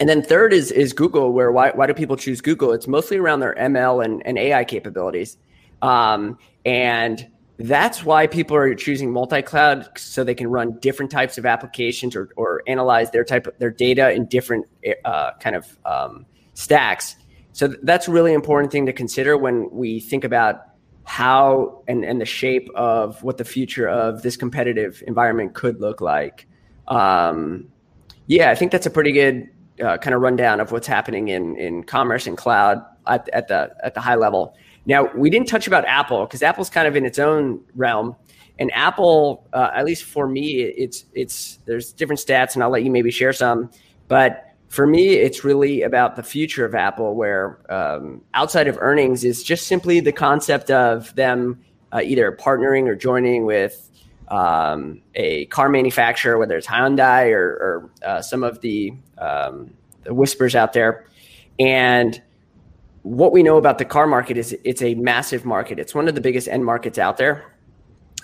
And 0.00 0.08
then 0.08 0.22
third 0.22 0.52
is 0.52 0.72
is 0.72 0.92
Google. 0.92 1.32
Where 1.32 1.52
why 1.52 1.70
why 1.70 1.86
do 1.86 1.94
people 1.94 2.16
choose 2.16 2.40
Google? 2.40 2.72
It's 2.72 2.88
mostly 2.88 3.16
around 3.16 3.40
their 3.40 3.54
ML 3.54 4.04
and, 4.04 4.26
and 4.26 4.38
AI 4.38 4.64
capabilities, 4.64 5.36
um, 5.82 6.38
and 6.64 7.26
that's 7.58 8.04
why 8.04 8.26
people 8.26 8.56
are 8.56 8.74
choosing 8.74 9.12
multi-cloud 9.12 9.96
so 9.96 10.24
they 10.24 10.34
can 10.34 10.48
run 10.48 10.76
different 10.80 11.12
types 11.12 11.38
of 11.38 11.46
applications 11.46 12.16
or, 12.16 12.30
or 12.34 12.64
analyze 12.66 13.12
their 13.12 13.22
type 13.22 13.46
of 13.46 13.56
their 13.58 13.70
data 13.70 14.10
in 14.10 14.26
different 14.26 14.66
uh, 15.04 15.32
kind 15.38 15.54
of 15.54 15.78
um, 15.84 16.26
stacks 16.54 17.14
so 17.54 17.68
that's 17.84 18.08
a 18.08 18.10
really 18.10 18.32
important 18.32 18.72
thing 18.72 18.84
to 18.86 18.92
consider 18.92 19.38
when 19.38 19.70
we 19.70 20.00
think 20.00 20.24
about 20.24 20.66
how 21.04 21.84
and, 21.86 22.04
and 22.04 22.20
the 22.20 22.24
shape 22.24 22.68
of 22.74 23.22
what 23.22 23.38
the 23.38 23.44
future 23.44 23.88
of 23.88 24.22
this 24.22 24.36
competitive 24.36 25.04
environment 25.06 25.54
could 25.54 25.80
look 25.80 26.00
like. 26.00 26.48
Um, 26.88 27.68
yeah, 28.26 28.50
I 28.50 28.56
think 28.56 28.72
that's 28.72 28.86
a 28.86 28.90
pretty 28.90 29.12
good 29.12 29.48
uh, 29.80 29.98
kind 29.98 30.14
of 30.14 30.20
rundown 30.20 30.58
of 30.58 30.72
what's 30.72 30.88
happening 30.88 31.28
in 31.28 31.56
in 31.56 31.84
commerce 31.84 32.26
and 32.26 32.36
cloud 32.36 32.84
at, 33.06 33.28
at 33.28 33.46
the 33.46 33.72
at 33.84 33.94
the 33.94 34.00
high 34.00 34.16
level. 34.16 34.56
Now 34.84 35.08
we 35.14 35.30
didn't 35.30 35.46
touch 35.46 35.68
about 35.68 35.84
Apple 35.84 36.26
because 36.26 36.42
Apple's 36.42 36.70
kind 36.70 36.88
of 36.88 36.96
in 36.96 37.06
its 37.06 37.20
own 37.20 37.60
realm, 37.76 38.16
and 38.58 38.72
Apple, 38.74 39.46
uh, 39.52 39.70
at 39.72 39.84
least 39.84 40.02
for 40.02 40.26
me, 40.26 40.62
it's 40.62 41.04
it's 41.14 41.60
there's 41.66 41.92
different 41.92 42.18
stats, 42.18 42.54
and 42.54 42.64
I'll 42.64 42.70
let 42.70 42.82
you 42.82 42.90
maybe 42.90 43.12
share 43.12 43.32
some, 43.32 43.70
but 44.08 44.53
for 44.74 44.88
me, 44.88 45.10
it's 45.10 45.44
really 45.44 45.82
about 45.82 46.16
the 46.16 46.22
future 46.22 46.64
of 46.64 46.74
Apple, 46.74 47.14
where 47.14 47.60
um, 47.72 48.20
outside 48.34 48.66
of 48.66 48.76
earnings 48.80 49.22
is 49.22 49.44
just 49.44 49.68
simply 49.68 50.00
the 50.00 50.10
concept 50.10 50.68
of 50.70 51.14
them 51.14 51.62
uh, 51.92 52.00
either 52.02 52.32
partnering 52.32 52.88
or 52.88 52.96
joining 52.96 53.46
with 53.46 53.88
um, 54.28 55.00
a 55.14 55.46
car 55.46 55.68
manufacturer, 55.68 56.38
whether 56.38 56.56
it's 56.56 56.66
Hyundai 56.66 57.32
or, 57.32 57.44
or 57.44 57.90
uh, 58.04 58.20
some 58.20 58.42
of 58.42 58.60
the, 58.62 58.92
um, 59.18 59.72
the 60.02 60.12
whispers 60.12 60.56
out 60.56 60.72
there. 60.72 61.06
And 61.60 62.20
what 63.02 63.30
we 63.30 63.44
know 63.44 63.58
about 63.58 63.78
the 63.78 63.84
car 63.84 64.08
market 64.08 64.36
is 64.36 64.56
it's 64.64 64.82
a 64.82 64.96
massive 64.96 65.44
market. 65.44 65.78
It's 65.78 65.94
one 65.94 66.08
of 66.08 66.16
the 66.16 66.20
biggest 66.20 66.48
end 66.48 66.64
markets 66.64 66.98
out 66.98 67.16
there 67.16 67.44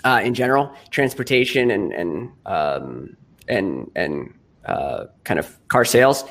uh, 0.03 0.19
in 0.21 0.33
general, 0.33 0.73
transportation 0.89 1.71
and 1.71 1.93
and 1.93 2.31
um, 2.45 3.15
and 3.47 3.89
and 3.95 4.33
uh, 4.65 5.05
kind 5.23 5.39
of 5.39 5.57
car 5.67 5.85
sales. 5.85 6.23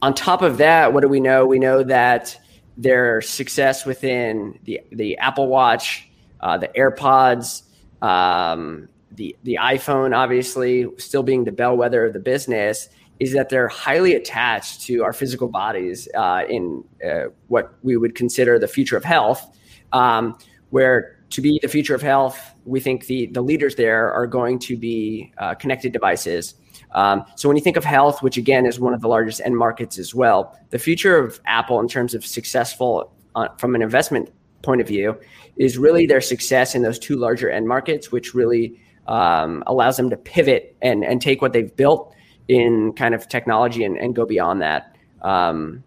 On 0.00 0.14
top 0.14 0.42
of 0.42 0.58
that, 0.58 0.92
what 0.92 1.02
do 1.02 1.08
we 1.08 1.20
know? 1.20 1.46
We 1.46 1.58
know 1.58 1.82
that 1.84 2.36
their 2.76 3.20
success 3.20 3.86
within 3.86 4.58
the 4.64 4.80
the 4.90 5.16
Apple 5.18 5.48
Watch, 5.48 6.08
uh, 6.40 6.58
the 6.58 6.68
AirPods, 6.68 7.62
um, 8.02 8.88
the 9.12 9.36
the 9.44 9.58
iPhone, 9.60 10.16
obviously 10.16 10.86
still 10.98 11.22
being 11.22 11.44
the 11.44 11.52
bellwether 11.52 12.06
of 12.06 12.12
the 12.12 12.20
business, 12.20 12.88
is 13.20 13.32
that 13.32 13.48
they're 13.48 13.68
highly 13.68 14.14
attached 14.14 14.80
to 14.82 15.04
our 15.04 15.12
physical 15.12 15.48
bodies 15.48 16.08
uh, 16.14 16.42
in 16.48 16.82
uh, 17.08 17.24
what 17.48 17.74
we 17.82 17.96
would 17.96 18.14
consider 18.14 18.58
the 18.58 18.68
future 18.68 18.96
of 18.96 19.04
health. 19.04 19.56
Um, 19.92 20.36
where 20.70 21.18
to 21.28 21.42
be 21.42 21.58
the 21.60 21.68
future 21.68 21.94
of 21.94 22.00
health, 22.00 22.54
we 22.64 22.80
think 22.80 23.06
the 23.06 23.26
the 23.26 23.42
leaders 23.42 23.74
there 23.76 24.10
are 24.12 24.26
going 24.26 24.58
to 24.60 24.76
be 24.76 25.32
uh, 25.38 25.54
connected 25.54 25.92
devices. 25.92 26.54
Um, 26.94 27.24
so 27.36 27.48
when 27.48 27.56
you 27.56 27.62
think 27.62 27.76
of 27.76 27.84
health, 27.84 28.22
which 28.22 28.36
again 28.36 28.66
is 28.66 28.78
one 28.78 28.94
of 28.94 29.00
the 29.00 29.08
largest 29.08 29.40
end 29.44 29.56
markets 29.56 29.98
as 29.98 30.14
well, 30.14 30.58
the 30.70 30.78
future 30.78 31.18
of 31.18 31.40
Apple 31.46 31.80
in 31.80 31.88
terms 31.88 32.14
of 32.14 32.24
successful 32.24 33.12
uh, 33.34 33.48
from 33.58 33.74
an 33.74 33.82
investment 33.82 34.30
point 34.62 34.80
of 34.80 34.86
view 34.86 35.18
is 35.56 35.78
really 35.78 36.06
their 36.06 36.20
success 36.20 36.74
in 36.74 36.82
those 36.82 36.98
two 36.98 37.16
larger 37.16 37.50
end 37.50 37.66
markets, 37.66 38.12
which 38.12 38.34
really 38.34 38.78
um, 39.06 39.62
allows 39.66 39.96
them 39.96 40.10
to 40.10 40.16
pivot 40.16 40.76
and 40.82 41.04
and 41.04 41.20
take 41.20 41.42
what 41.42 41.52
they've 41.52 41.74
built 41.76 42.14
in 42.48 42.92
kind 42.92 43.14
of 43.14 43.28
technology 43.28 43.84
and, 43.84 43.96
and 43.96 44.14
go 44.14 44.24
beyond 44.26 44.60
that. 44.62 44.96
Um, 45.22 45.82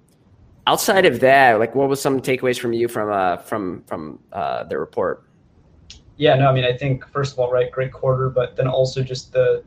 outside 0.67 1.05
of 1.05 1.19
that, 1.19 1.59
like 1.59 1.75
what 1.75 1.89
was 1.89 2.01
some 2.01 2.21
takeaways 2.21 2.59
from 2.59 2.73
you 2.73 2.87
from 2.87 3.11
uh, 3.11 3.37
from 3.37 3.83
from 3.87 4.19
uh, 4.33 4.63
the 4.65 4.77
report? 4.77 5.23
Yeah, 6.17 6.35
no, 6.35 6.47
I 6.47 6.53
mean, 6.53 6.63
I 6.63 6.75
think 6.75 7.05
first 7.07 7.33
of 7.33 7.39
all, 7.39 7.51
right, 7.51 7.69
great 7.71 7.91
quarter, 7.91 8.29
but 8.29 8.55
then 8.55 8.67
also 8.67 9.03
just 9.03 9.33
the 9.33 9.63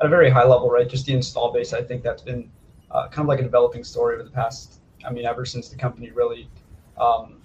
at 0.00 0.06
a 0.06 0.08
very 0.08 0.30
high 0.30 0.44
level, 0.44 0.70
right? 0.70 0.88
Just 0.88 1.06
the 1.06 1.12
install 1.12 1.52
base. 1.52 1.72
I 1.72 1.82
think 1.82 2.02
that's 2.02 2.22
been 2.22 2.50
uh, 2.90 3.08
kind 3.08 3.24
of 3.24 3.28
like 3.28 3.40
a 3.40 3.42
developing 3.42 3.84
story 3.84 4.14
over 4.14 4.24
the 4.24 4.30
past. 4.30 4.80
I 5.04 5.10
mean, 5.10 5.24
ever 5.24 5.44
since 5.44 5.68
the 5.68 5.76
company 5.76 6.10
really 6.10 6.48
um, 6.98 7.40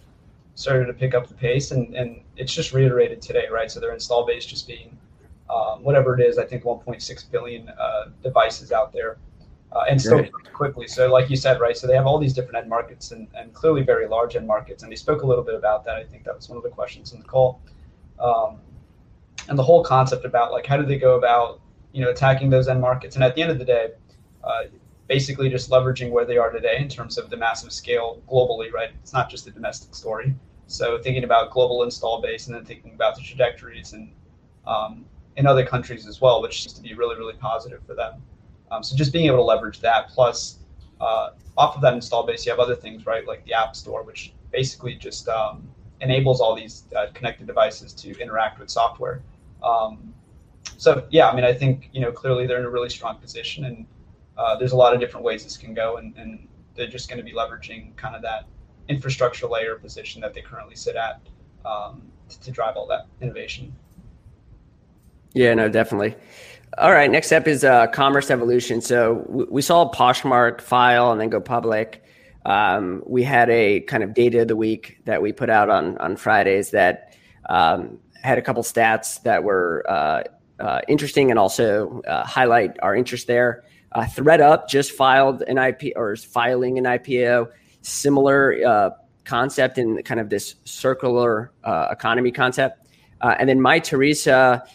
started 0.56 0.86
to 0.86 0.94
pick 0.94 1.14
up 1.14 1.28
the 1.28 1.34
pace, 1.34 1.72
and 1.72 1.96
and 1.96 2.22
it's 2.38 2.54
just 2.54 2.74
reiterated 2.74 3.22
today, 3.22 3.48
right? 3.52 3.70
So 3.70 3.80
their 3.80 3.94
install 3.94 4.26
base 4.26 4.46
just 4.46 4.68
being 4.68 4.98
um, 5.50 5.84
whatever 5.84 6.20
it 6.20 6.26
is. 6.26 6.38
I 6.38 6.46
think 6.46 6.64
1.6 6.64 7.32
billion 7.32 7.70
uh, 7.70 8.06
devices 8.22 8.72
out 8.72 8.94
there. 8.94 9.18
Uh, 9.72 9.86
and 9.90 10.00
still 10.00 10.24
quickly. 10.54 10.88
So, 10.88 11.12
like 11.12 11.32
you 11.32 11.36
said, 11.36 11.60
right? 11.60 11.76
So 11.76 11.88
they 11.88 11.96
have 11.96 12.06
all 12.06 12.20
these 12.20 12.34
different 12.34 12.58
end 12.58 12.70
markets 12.70 13.10
and, 13.10 13.28
and 13.34 13.52
clearly 13.56 13.82
very 13.82 14.08
large 14.08 14.36
end 14.36 14.46
markets. 14.46 14.84
And 14.84 14.92
they 14.92 14.96
spoke 14.96 15.24
a 15.24 15.26
little 15.26 15.44
bit 15.44 15.56
about 15.56 15.84
that. 15.86 15.96
I 15.96 16.04
think 16.04 16.26
that 16.26 16.36
was 16.36 16.48
one 16.48 16.58
of 16.58 16.64
the 16.64 16.70
questions 16.70 17.12
in 17.12 17.20
the 17.20 17.26
call. 17.26 17.60
Um, 18.20 18.60
and 19.50 19.58
the 19.58 19.64
whole 19.64 19.84
concept 19.84 20.26
about 20.26 20.52
like 20.52 20.66
how 20.66 20.78
do 20.78 20.86
they 20.86 20.98
go 20.98 21.18
about 21.18 21.60
you 21.94 22.04
know, 22.04 22.10
attacking 22.10 22.50
those 22.50 22.68
end 22.68 22.82
markets. 22.82 23.16
And 23.16 23.24
at 23.24 23.36
the 23.36 23.42
end 23.42 23.52
of 23.52 23.60
the 23.60 23.66
day, 23.66 23.92
uh, 24.44 24.64
basically 25.08 25.50
just 25.50 25.70
leveraging 25.70 26.12
where 26.12 26.26
they 26.26 26.38
are 26.38 26.50
today 26.50 26.78
in 26.80 26.90
terms 26.90 27.18
of 27.18 27.30
the 27.30 27.38
massive 27.38 27.72
scale 27.72 28.22
globally, 28.30 28.72
right? 28.72 28.90
It's 29.02 29.14
not 29.14 29.30
just 29.30 29.48
a 29.48 29.52
domestic 29.52 29.96
story. 29.96 30.34
So 30.68 30.98
thinking 30.98 31.24
about 31.24 31.52
global 31.52 31.84
install 31.84 32.22
base 32.22 32.48
and 32.48 32.56
then 32.56 32.66
thinking 32.66 32.94
about 32.94 33.16
the 33.16 33.22
trajectories 33.22 33.94
and 33.94 34.12
um, 34.66 35.06
in 35.36 35.46
other 35.46 35.66
countries 35.66 36.08
as 36.08 36.20
well, 36.20 36.42
which 36.42 36.64
seems 36.64 36.74
to 36.74 36.82
be 36.82 36.94
really, 36.94 37.16
really 37.16 37.34
positive 37.34 37.82
for 37.86 37.94
them. 37.94 38.22
Um, 38.72 38.82
so 38.82 38.96
just 38.96 39.14
being 39.14 39.26
able 39.28 39.38
to 39.38 39.44
leverage 39.44 39.80
that, 39.82 40.10
plus 40.10 40.60
uh, 41.00 41.32
off 41.58 41.76
of 41.76 41.82
that 41.82 41.94
install 41.94 42.26
base, 42.26 42.46
you 42.46 42.52
have 42.52 42.60
other 42.60 42.76
things, 42.76 43.06
right? 43.06 43.28
Like 43.28 43.46
the 43.46 43.54
App 43.54 43.76
Store, 43.76 44.04
which 44.04 44.34
basically 44.52 44.96
just 44.96 45.28
um, 45.28 45.68
enables 46.02 46.42
all 46.42 46.56
these 46.56 46.86
uh, 46.96 47.08
connected 47.14 47.46
devices 47.46 47.94
to 47.94 48.20
interact 48.20 48.60
with 48.60 48.70
software. 48.70 49.22
Um, 49.62 50.14
so 50.78 51.06
yeah, 51.10 51.30
I 51.30 51.36
mean, 51.36 51.46
I 51.46 51.54
think 51.54 51.90
you 51.94 52.02
know 52.02 52.12
clearly 52.12 52.48
they're 52.48 52.60
in 52.60 52.66
a 52.66 52.70
really 52.70 52.90
strong 52.90 53.18
position, 53.18 53.66
and 53.66 53.86
uh, 54.38 54.56
there's 54.58 54.72
a 54.72 54.78
lot 54.78 54.94
of 54.94 55.00
different 55.00 55.26
ways 55.26 55.44
this 55.44 55.58
can 55.58 55.74
go, 55.74 55.98
and, 55.98 56.16
and 56.18 56.48
they're 56.76 56.88
just 56.88 57.10
going 57.10 57.18
to 57.18 57.24
be 57.24 57.34
leveraging 57.34 57.96
kind 57.96 58.16
of 58.16 58.22
that 58.22 58.46
infrastructure 58.90 59.48
layer 59.48 59.76
position 59.76 60.22
that 60.22 60.34
they 60.34 60.42
currently 60.42 60.76
sit 60.76 60.96
at 60.96 61.22
um, 61.66 62.02
to, 62.30 62.40
to 62.42 62.52
drive 62.52 62.76
all 62.76 62.88
that 62.88 63.08
innovation. 63.22 63.74
Yeah, 65.34 65.54
no, 65.54 65.70
definitely. 65.70 66.16
All 66.78 66.92
right, 66.92 67.10
next 67.10 67.32
up 67.32 67.48
is 67.48 67.64
uh, 67.64 67.88
commerce 67.88 68.32
evolution. 68.32 68.82
So 68.82 69.26
we, 69.28 69.44
we 69.46 69.62
saw 69.62 69.90
Poshmark 69.92 70.62
file 70.62 71.12
and 71.12 71.22
then 71.22 71.30
go 71.30 71.40
public. 71.40 72.04
Um, 72.46 73.04
we 73.06 73.24
had 73.24 73.50
a 73.50 73.82
kind 73.82 74.04
of 74.04 74.14
data 74.14 74.42
of 74.42 74.48
the 74.48 74.56
week 74.56 75.00
that 75.06 75.22
we 75.22 75.32
put 75.32 75.50
out 75.50 75.70
on 75.70 75.98
on 76.00 76.18
Fridays 76.18 76.72
that 76.72 77.16
um, 77.48 78.00
had 78.22 78.38
a 78.38 78.42
couple 78.42 78.64
stats 78.64 79.22
that 79.24 79.44
were 79.44 79.86
uh, 79.88 80.24
uh, 80.64 80.80
interesting 80.88 81.30
and 81.30 81.38
also 81.38 82.02
uh, 82.08 82.26
highlight 82.26 82.78
our 82.82 82.96
interest 82.96 83.28
there. 83.28 83.64
Uh, 83.92 84.04
ThredUp 84.04 84.68
just 84.68 84.92
filed 84.92 85.44
an 85.44 85.58
IP 85.58 85.94
or 85.96 86.14
is 86.14 86.24
filing 86.24 86.78
an 86.78 86.86
IPO, 86.86 87.52
similar 87.82 88.56
uh, 88.66 88.90
concept 89.26 89.78
in 89.78 90.02
kind 90.04 90.20
of 90.20 90.30
this 90.30 90.56
circular 90.64 91.52
uh, 91.64 91.90
economy 91.92 92.32
concept. 92.32 92.88
Uh, 93.22 93.36
and 93.38 93.48
then 93.48 93.60
Mytheresa 93.60 94.66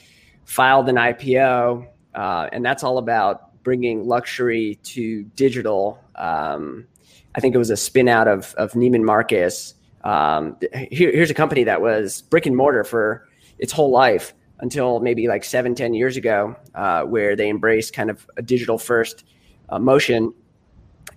filed 0.45 0.88
an 0.88 0.97
IPO, 0.97 1.87
and 2.14 2.64
that's 2.64 2.85
all 2.85 2.99
about 2.99 3.62
bringing 3.62 4.07
luxury 4.07 4.78
to 4.83 5.25
digital. 5.37 5.99
Um, 6.14 6.87
I 7.35 7.40
think 7.40 7.54
it 7.54 7.59
was 7.59 7.71
a 7.71 7.76
spin 7.76 8.09
out 8.09 8.28
of, 8.28 8.54
of 8.54 8.73
Neiman 8.73 9.02
Marcus. 9.02 9.75
Um, 10.04 10.57
here, 10.90 11.11
here's 11.12 11.30
a 11.30 11.35
company 11.35 11.64
that 11.64 11.80
was 11.80 12.23
brick 12.23 12.47
and 12.47 12.57
mortar 12.57 12.85
for 12.85 13.26
its 13.59 13.73
whole 13.73 13.90
life 13.90 14.33
until 14.60 15.00
maybe 15.00 15.28
like 15.28 15.44
seven, 15.44 15.74
ten 15.74 15.94
years 15.94 16.16
ago, 16.16 16.56
uh, 16.74 17.02
where 17.02 17.36
they 17.36 17.48
embraced 17.48 17.92
kind 17.92 18.10
of 18.10 18.26
a 18.36 18.42
digital 18.42 18.78
first 18.78 19.24
uh, 19.68 19.78
motion. 19.78 20.32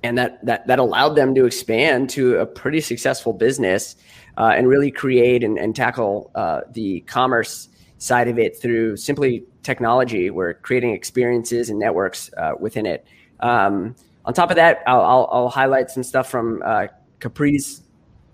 and 0.04 0.18
that 0.18 0.44
that 0.46 0.66
that 0.68 0.80
allowed 0.80 1.16
them 1.16 1.36
to 1.36 1.46
expand 1.46 2.10
to 2.10 2.38
a 2.38 2.46
pretty 2.46 2.82
successful 2.82 3.34
business 3.34 3.96
uh, 4.38 4.54
and 4.56 4.68
really 4.68 4.92
create 4.92 5.44
and, 5.44 5.58
and 5.58 5.76
tackle 5.76 6.32
uh, 6.36 6.62
the 6.72 7.02
commerce 7.02 7.70
side 7.98 8.28
of 8.28 8.40
it 8.40 8.60
through 8.60 8.98
simply 8.98 9.46
technology. 9.64 10.30
We're 10.30 10.56
creating 10.56 10.94
experiences 10.94 11.70
and 11.70 11.78
networks 11.78 12.32
uh, 12.36 12.54
within 12.60 12.86
it. 12.86 13.06
Um, 13.40 13.96
on 14.26 14.34
top 14.34 14.50
of 14.50 14.56
that, 14.56 14.80
I'll, 14.88 15.02
I'll, 15.02 15.30
I'll, 15.32 15.50
highlight 15.50 15.90
some 15.90 16.04
stuff 16.04 16.30
from 16.30 16.62
uh, 16.66 16.88
Capri's 17.20 17.82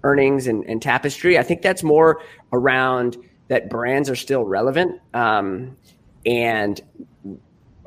earnings 0.04 0.48
and, 0.48 0.64
and, 0.66 0.82
Tapestry. 0.82 1.38
I 1.38 1.44
think 1.44 1.62
that's 1.62 1.84
more 1.84 2.22
around 2.52 3.18
that 3.48 3.70
brands 3.70 4.10
are 4.10 4.16
still 4.16 4.44
relevant. 4.44 5.00
Um, 5.14 5.78
and 6.26 6.82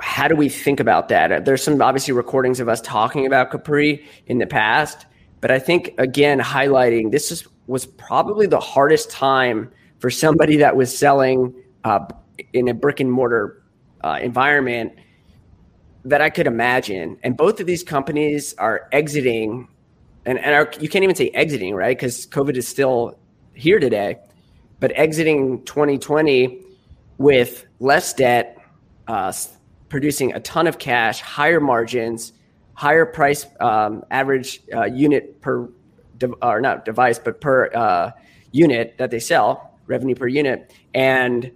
how 0.00 0.28
do 0.28 0.34
we 0.34 0.48
think 0.48 0.80
about 0.80 1.08
that? 1.08 1.44
There's 1.44 1.62
some 1.62 1.80
obviously 1.82 2.14
recordings 2.14 2.60
of 2.60 2.68
us 2.68 2.80
talking 2.80 3.26
about 3.26 3.50
Capri 3.50 4.04
in 4.26 4.38
the 4.38 4.46
past, 4.46 5.06
but 5.40 5.50
I 5.50 5.58
think 5.58 5.94
again 5.98 6.40
highlighting 6.40 7.10
this 7.10 7.30
is, 7.30 7.46
was 7.66 7.86
probably 7.86 8.46
the 8.46 8.60
hardest 8.60 9.10
time 9.10 9.70
for 9.98 10.10
somebody 10.10 10.56
that 10.56 10.74
was 10.76 10.96
selling 10.96 11.54
uh, 11.84 12.06
in 12.52 12.68
a 12.68 12.74
brick 12.74 13.00
and 13.00 13.12
mortar 13.12 13.62
uh, 14.02 14.18
environment 14.22 14.92
that 16.04 16.22
I 16.22 16.30
could 16.30 16.46
imagine. 16.46 17.18
And 17.22 17.36
both 17.36 17.60
of 17.60 17.66
these 17.66 17.82
companies 17.82 18.54
are 18.54 18.88
exiting, 18.92 19.68
and, 20.24 20.38
and 20.38 20.54
are, 20.54 20.70
you 20.80 20.88
can't 20.88 21.04
even 21.04 21.16
say 21.16 21.28
exiting, 21.30 21.74
right? 21.74 21.96
Because 21.96 22.26
COVID 22.26 22.56
is 22.56 22.66
still 22.66 23.18
here 23.52 23.78
today, 23.78 24.16
but 24.80 24.92
exiting 24.96 25.62
2020 25.64 26.62
with 27.18 27.66
less 27.78 28.14
debt, 28.14 28.58
uh, 29.06 29.32
producing 29.88 30.32
a 30.32 30.40
ton 30.40 30.66
of 30.66 30.78
cash, 30.78 31.20
higher 31.20 31.60
margins, 31.60 32.32
higher 32.74 33.04
price 33.04 33.46
um, 33.60 34.02
average 34.10 34.62
uh, 34.74 34.84
unit 34.84 35.40
per, 35.42 35.68
de- 36.16 36.32
or 36.42 36.60
not 36.60 36.84
device, 36.84 37.18
but 37.18 37.40
per 37.40 37.70
uh, 37.74 38.10
unit 38.52 38.94
that 38.98 39.10
they 39.10 39.20
sell, 39.20 39.78
revenue 39.86 40.14
per 40.14 40.26
unit. 40.26 40.72
And 40.94 41.52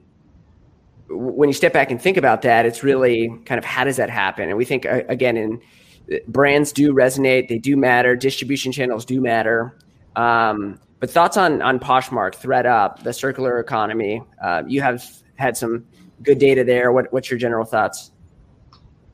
when 1.08 1.48
you 1.48 1.54
step 1.54 1.72
back 1.72 1.90
and 1.90 2.00
think 2.00 2.16
about 2.16 2.42
that, 2.42 2.66
it's 2.66 2.82
really 2.82 3.28
kind 3.46 3.58
of 3.58 3.64
how 3.64 3.84
does 3.84 3.96
that 3.96 4.10
happen? 4.10 4.48
And 4.48 4.58
we 4.58 4.64
think 4.64 4.84
uh, 4.84 5.02
again, 5.08 5.36
in 5.36 5.62
brands 6.28 6.72
do 6.72 6.92
resonate, 6.92 7.48
they 7.48 7.58
do 7.58 7.76
matter, 7.76 8.16
distribution 8.16 8.72
channels 8.72 9.04
do 9.04 9.20
matter. 9.20 9.78
Um, 10.16 10.78
but 11.04 11.10
thoughts 11.10 11.36
on 11.36 11.60
on 11.60 11.78
Poshmark, 11.78 12.34
ThredUp, 12.34 13.02
the 13.02 13.12
circular 13.12 13.58
economy? 13.58 14.22
Uh, 14.42 14.62
you 14.66 14.80
have 14.80 15.04
had 15.34 15.54
some 15.54 15.84
good 16.22 16.38
data 16.38 16.64
there. 16.64 16.92
What, 16.92 17.12
what's 17.12 17.30
your 17.30 17.38
general 17.38 17.66
thoughts? 17.66 18.10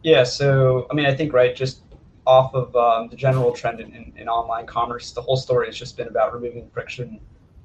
Yeah, 0.04 0.22
so 0.22 0.86
I 0.88 0.94
mean, 0.94 1.06
I 1.06 1.16
think 1.16 1.32
right, 1.32 1.52
just 1.52 1.82
off 2.28 2.54
of 2.54 2.76
um, 2.76 3.08
the 3.08 3.16
general 3.16 3.50
trend 3.50 3.80
in, 3.80 3.92
in, 3.92 4.12
in, 4.16 4.28
online 4.28 4.66
commerce, 4.66 5.10
the 5.10 5.20
whole 5.20 5.36
story 5.36 5.66
has 5.66 5.76
just 5.76 5.96
been 5.96 6.06
about 6.06 6.32
removing 6.32 6.70
friction 6.70 7.18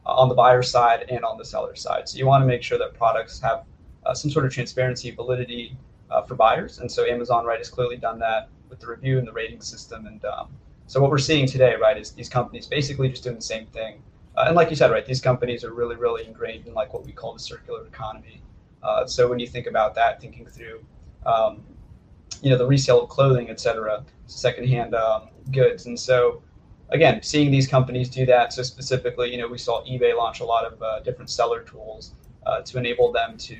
uh, 0.07 0.15
on 0.15 0.27
the 0.27 0.33
buyer 0.33 0.63
side 0.63 1.05
and 1.07 1.23
on 1.23 1.37
the 1.37 1.45
seller 1.45 1.75
side. 1.75 2.09
So 2.09 2.17
you 2.17 2.25
want 2.25 2.41
to 2.41 2.47
make 2.47 2.63
sure 2.63 2.79
that 2.79 2.95
products 2.95 3.39
have 3.41 3.65
uh, 4.07 4.15
some 4.15 4.31
sort 4.31 4.47
of 4.47 4.51
transparency, 4.51 5.11
validity 5.11 5.77
uh, 6.09 6.23
for 6.23 6.33
buyers. 6.33 6.79
And 6.79 6.91
so 6.91 7.05
Amazon, 7.05 7.45
right, 7.45 7.59
has 7.59 7.69
clearly 7.69 7.97
done 7.97 8.17
that 8.19 8.49
with 8.69 8.79
the 8.79 8.87
review 8.87 9.19
and 9.19 9.27
the 9.27 9.33
rating 9.33 9.61
system. 9.61 10.07
And 10.07 10.25
um, 10.25 10.47
so 10.87 10.99
what 10.99 11.11
we're 11.11 11.19
seeing 11.19 11.45
today, 11.45 11.75
right, 11.79 11.95
is 11.95 12.09
these 12.09 12.27
companies 12.27 12.65
basically 12.65 13.09
just 13.09 13.23
doing 13.23 13.35
the 13.35 13.41
same 13.43 13.67
thing. 13.67 14.01
Uh, 14.37 14.45
and 14.47 14.55
like 14.55 14.69
you 14.69 14.75
said, 14.75 14.91
right, 14.91 15.05
these 15.05 15.21
companies 15.21 15.63
are 15.63 15.73
really, 15.73 15.95
really 15.95 16.25
ingrained 16.25 16.67
in 16.67 16.73
like 16.73 16.93
what 16.93 17.05
we 17.05 17.11
call 17.11 17.33
the 17.33 17.39
circular 17.39 17.85
economy. 17.85 18.41
Uh, 18.83 19.05
so 19.05 19.27
when 19.27 19.39
you 19.39 19.47
think 19.47 19.67
about 19.67 19.95
that, 19.95 20.21
thinking 20.21 20.45
through, 20.45 20.83
um, 21.25 21.63
you 22.41 22.49
know, 22.49 22.57
the 22.57 22.65
resale 22.65 23.01
of 23.03 23.09
clothing, 23.09 23.49
et 23.49 23.59
cetera, 23.59 24.03
secondhand 24.27 24.93
um, 24.93 25.29
goods. 25.51 25.85
And 25.85 25.99
so 25.99 26.43
again, 26.89 27.21
seeing 27.23 27.49
these 27.51 27.67
companies 27.67 28.09
do 28.09 28.25
that. 28.25 28.53
So 28.53 28.61
specifically, 28.61 29.31
you 29.31 29.37
know, 29.37 29.47
we 29.47 29.57
saw 29.57 29.83
eBay 29.85 30.15
launch 30.15 30.39
a 30.41 30.45
lot 30.45 30.65
of 30.65 30.81
uh, 30.81 30.99
different 30.99 31.29
seller 31.29 31.63
tools 31.63 32.13
uh, 32.45 32.61
to 32.61 32.77
enable 32.77 33.11
them 33.11 33.37
to 33.37 33.57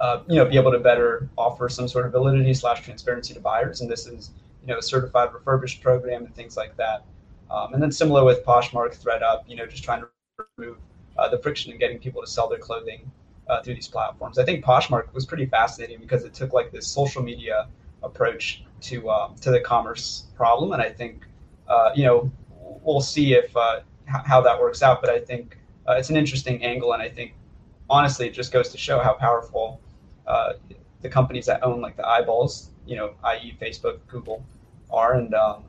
uh, 0.00 0.22
you 0.28 0.36
know, 0.36 0.44
be 0.44 0.56
able 0.56 0.70
to 0.70 0.78
better 0.78 1.28
offer 1.36 1.68
some 1.68 1.88
sort 1.88 2.06
of 2.06 2.12
validity 2.12 2.54
slash 2.54 2.82
transparency 2.82 3.34
to 3.34 3.40
buyers. 3.40 3.80
And 3.80 3.90
this 3.90 4.06
is, 4.06 4.30
you 4.62 4.68
know, 4.72 4.78
a 4.78 4.82
certified 4.82 5.32
refurbished 5.34 5.82
program 5.82 6.24
and 6.24 6.34
things 6.34 6.56
like 6.56 6.76
that. 6.76 7.04
Um, 7.50 7.74
and 7.74 7.82
then 7.82 7.90
similar 7.90 8.24
with 8.24 8.44
Poshmark, 8.44 9.00
ThredUp, 9.02 9.44
you 9.48 9.56
know, 9.56 9.66
just 9.66 9.82
trying 9.82 10.02
to 10.02 10.08
remove 10.56 10.78
uh, 11.16 11.28
the 11.28 11.38
friction 11.38 11.72
in 11.72 11.78
getting 11.78 11.98
people 11.98 12.20
to 12.20 12.26
sell 12.26 12.48
their 12.48 12.58
clothing 12.58 13.10
uh, 13.48 13.62
through 13.62 13.74
these 13.74 13.88
platforms. 13.88 14.38
I 14.38 14.44
think 14.44 14.64
Poshmark 14.64 15.12
was 15.14 15.26
pretty 15.26 15.46
fascinating 15.46 15.98
because 16.00 16.24
it 16.24 16.34
took 16.34 16.52
like 16.52 16.70
this 16.70 16.86
social 16.86 17.22
media 17.22 17.68
approach 18.02 18.64
to 18.82 19.10
um, 19.10 19.34
to 19.36 19.50
the 19.50 19.60
commerce 19.60 20.26
problem, 20.36 20.72
and 20.72 20.82
I 20.82 20.90
think 20.90 21.26
uh, 21.66 21.90
you 21.94 22.04
know 22.04 22.30
we'll 22.82 23.00
see 23.00 23.34
if 23.34 23.56
uh, 23.56 23.80
how 24.06 24.40
that 24.42 24.58
works 24.60 24.82
out. 24.82 25.00
But 25.00 25.10
I 25.10 25.18
think 25.18 25.58
uh, 25.88 25.94
it's 25.94 26.10
an 26.10 26.16
interesting 26.16 26.62
angle, 26.62 26.92
and 26.92 27.02
I 27.02 27.08
think 27.08 27.34
honestly 27.90 28.26
it 28.26 28.34
just 28.34 28.52
goes 28.52 28.68
to 28.70 28.78
show 28.78 29.00
how 29.00 29.14
powerful 29.14 29.80
uh, 30.26 30.52
the 31.00 31.08
companies 31.08 31.46
that 31.46 31.62
own 31.64 31.80
like 31.80 31.96
the 31.96 32.06
eyeballs, 32.06 32.70
you 32.86 32.96
know, 32.96 33.14
i.e., 33.24 33.56
Facebook, 33.60 33.98
Google, 34.08 34.44
are, 34.90 35.14
and 35.14 35.34
um, 35.34 35.64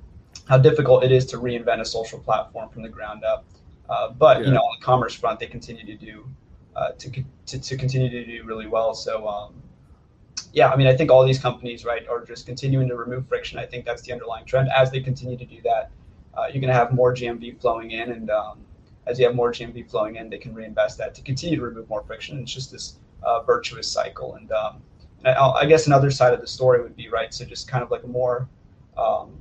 how 0.49 0.57
difficult 0.57 1.03
it 1.03 1.11
is 1.11 1.25
to 1.27 1.37
reinvent 1.37 1.79
a 1.79 1.85
social 1.85 2.19
platform 2.19 2.69
from 2.69 2.81
the 2.81 2.89
ground 2.89 3.23
up. 3.23 3.45
Uh, 3.87 4.09
but 4.09 4.39
yeah. 4.39 4.47
you 4.47 4.53
know, 4.53 4.59
on 4.59 4.79
the 4.79 4.85
commerce 4.85 5.13
front, 5.13 5.39
they 5.39 5.45
continue 5.45 5.85
to 5.85 5.95
do 5.95 6.27
uh, 6.75 6.91
to, 6.97 7.23
to, 7.45 7.59
to 7.59 7.77
continue 7.77 8.09
to 8.09 8.25
do 8.25 8.43
really 8.43 8.67
well. 8.67 8.93
So 8.93 9.27
um, 9.27 9.53
yeah, 10.51 10.69
I 10.69 10.75
mean, 10.75 10.87
I 10.87 10.95
think 10.95 11.11
all 11.11 11.25
these 11.25 11.39
companies, 11.39 11.85
right, 11.85 12.07
are 12.07 12.25
just 12.25 12.45
continuing 12.45 12.87
to 12.89 12.95
remove 12.95 13.27
friction. 13.27 13.59
I 13.59 13.65
think 13.65 13.85
that's 13.85 14.01
the 14.01 14.11
underlying 14.11 14.45
trend. 14.45 14.69
As 14.75 14.91
they 14.91 14.99
continue 14.99 15.37
to 15.37 15.45
do 15.45 15.61
that, 15.63 15.91
uh, 16.35 16.45
you're 16.45 16.61
going 16.61 16.67
to 16.67 16.73
have 16.73 16.91
more 16.91 17.13
GMV 17.13 17.59
flowing 17.59 17.91
in, 17.91 18.11
and 18.11 18.29
um, 18.29 18.59
as 19.05 19.19
you 19.19 19.25
have 19.25 19.35
more 19.35 19.51
GMV 19.51 19.89
flowing 19.89 20.15
in, 20.15 20.29
they 20.29 20.37
can 20.37 20.53
reinvest 20.53 20.97
that 20.97 21.13
to 21.15 21.21
continue 21.21 21.57
to 21.57 21.63
remove 21.63 21.89
more 21.89 22.03
friction. 22.03 22.39
It's 22.39 22.53
just 22.53 22.71
this 22.71 22.97
uh, 23.23 23.41
virtuous 23.41 23.87
cycle. 23.91 24.35
And, 24.35 24.51
um, 24.51 24.81
I 25.25 25.65
guess 25.65 25.85
another 25.85 26.11
side 26.11 26.33
of 26.33 26.39
the 26.39 26.47
story 26.47 26.81
would 26.81 26.95
be 26.95 27.09
right. 27.09 27.33
So 27.33 27.43
just 27.43 27.67
kind 27.67 27.83
of 27.83 27.91
like 27.91 28.03
a 28.03 28.07
more 28.07 28.47
um, 28.97 29.31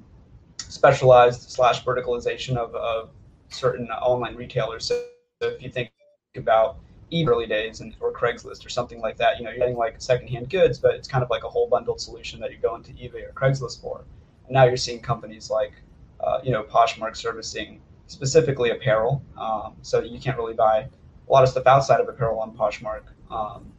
specialized 0.69 1.51
slash 1.51 1.85
verticalization 1.85 2.57
of, 2.57 2.75
of 2.75 3.11
certain 3.49 3.91
online 3.91 4.35
retailers. 4.37 4.87
So 4.87 5.03
if 5.41 5.63
you 5.63 5.71
think 5.71 5.91
about 6.37 6.79
eBay 7.11 7.29
early 7.29 7.47
days 7.47 7.81
and 7.81 7.97
or 8.01 8.13
Craigslist 8.13 8.65
or 8.65 8.69
something 8.69 9.01
like 9.01 9.17
that, 9.17 9.39
you 9.39 9.45
know, 9.45 9.51
you're 9.51 9.59
getting 9.59 9.77
like 9.77 10.01
secondhand 10.01 10.51
goods, 10.51 10.79
but 10.79 10.95
it's 10.95 11.09
kind 11.09 11.25
of 11.25 11.31
like 11.31 11.45
a 11.45 11.49
whole 11.49 11.69
bundled 11.69 12.01
solution 12.01 12.39
that 12.41 12.51
you 12.51 12.59
go 12.59 12.75
into 12.75 12.93
eBay 12.93 13.29
or 13.29 13.33
Craigslist 13.33 13.81
for. 13.81 14.05
And 14.47 14.55
now 14.55 14.65
you're 14.65 14.77
seeing 14.77 15.01
companies 15.01 15.51
like, 15.51 15.73
uh, 16.21 16.41
you 16.43 16.53
know, 16.53 16.63
Poshmark 16.65 17.17
servicing 17.17 17.81
specifically 18.07 18.71
apparel. 18.71 19.23
Um, 19.39 19.75
so 19.83 20.03
you 20.03 20.21
can't 20.21 20.37
really 20.37 20.55
buy 20.55 20.89
a 21.29 21.33
lot 21.33 21.43
of 21.43 21.49
stuff 21.49 21.67
outside 21.67 22.01
of 22.01 22.09
apparel 22.09 22.41
on 22.41 22.57
Poshmark. 22.57 23.03
Um, 23.31 23.73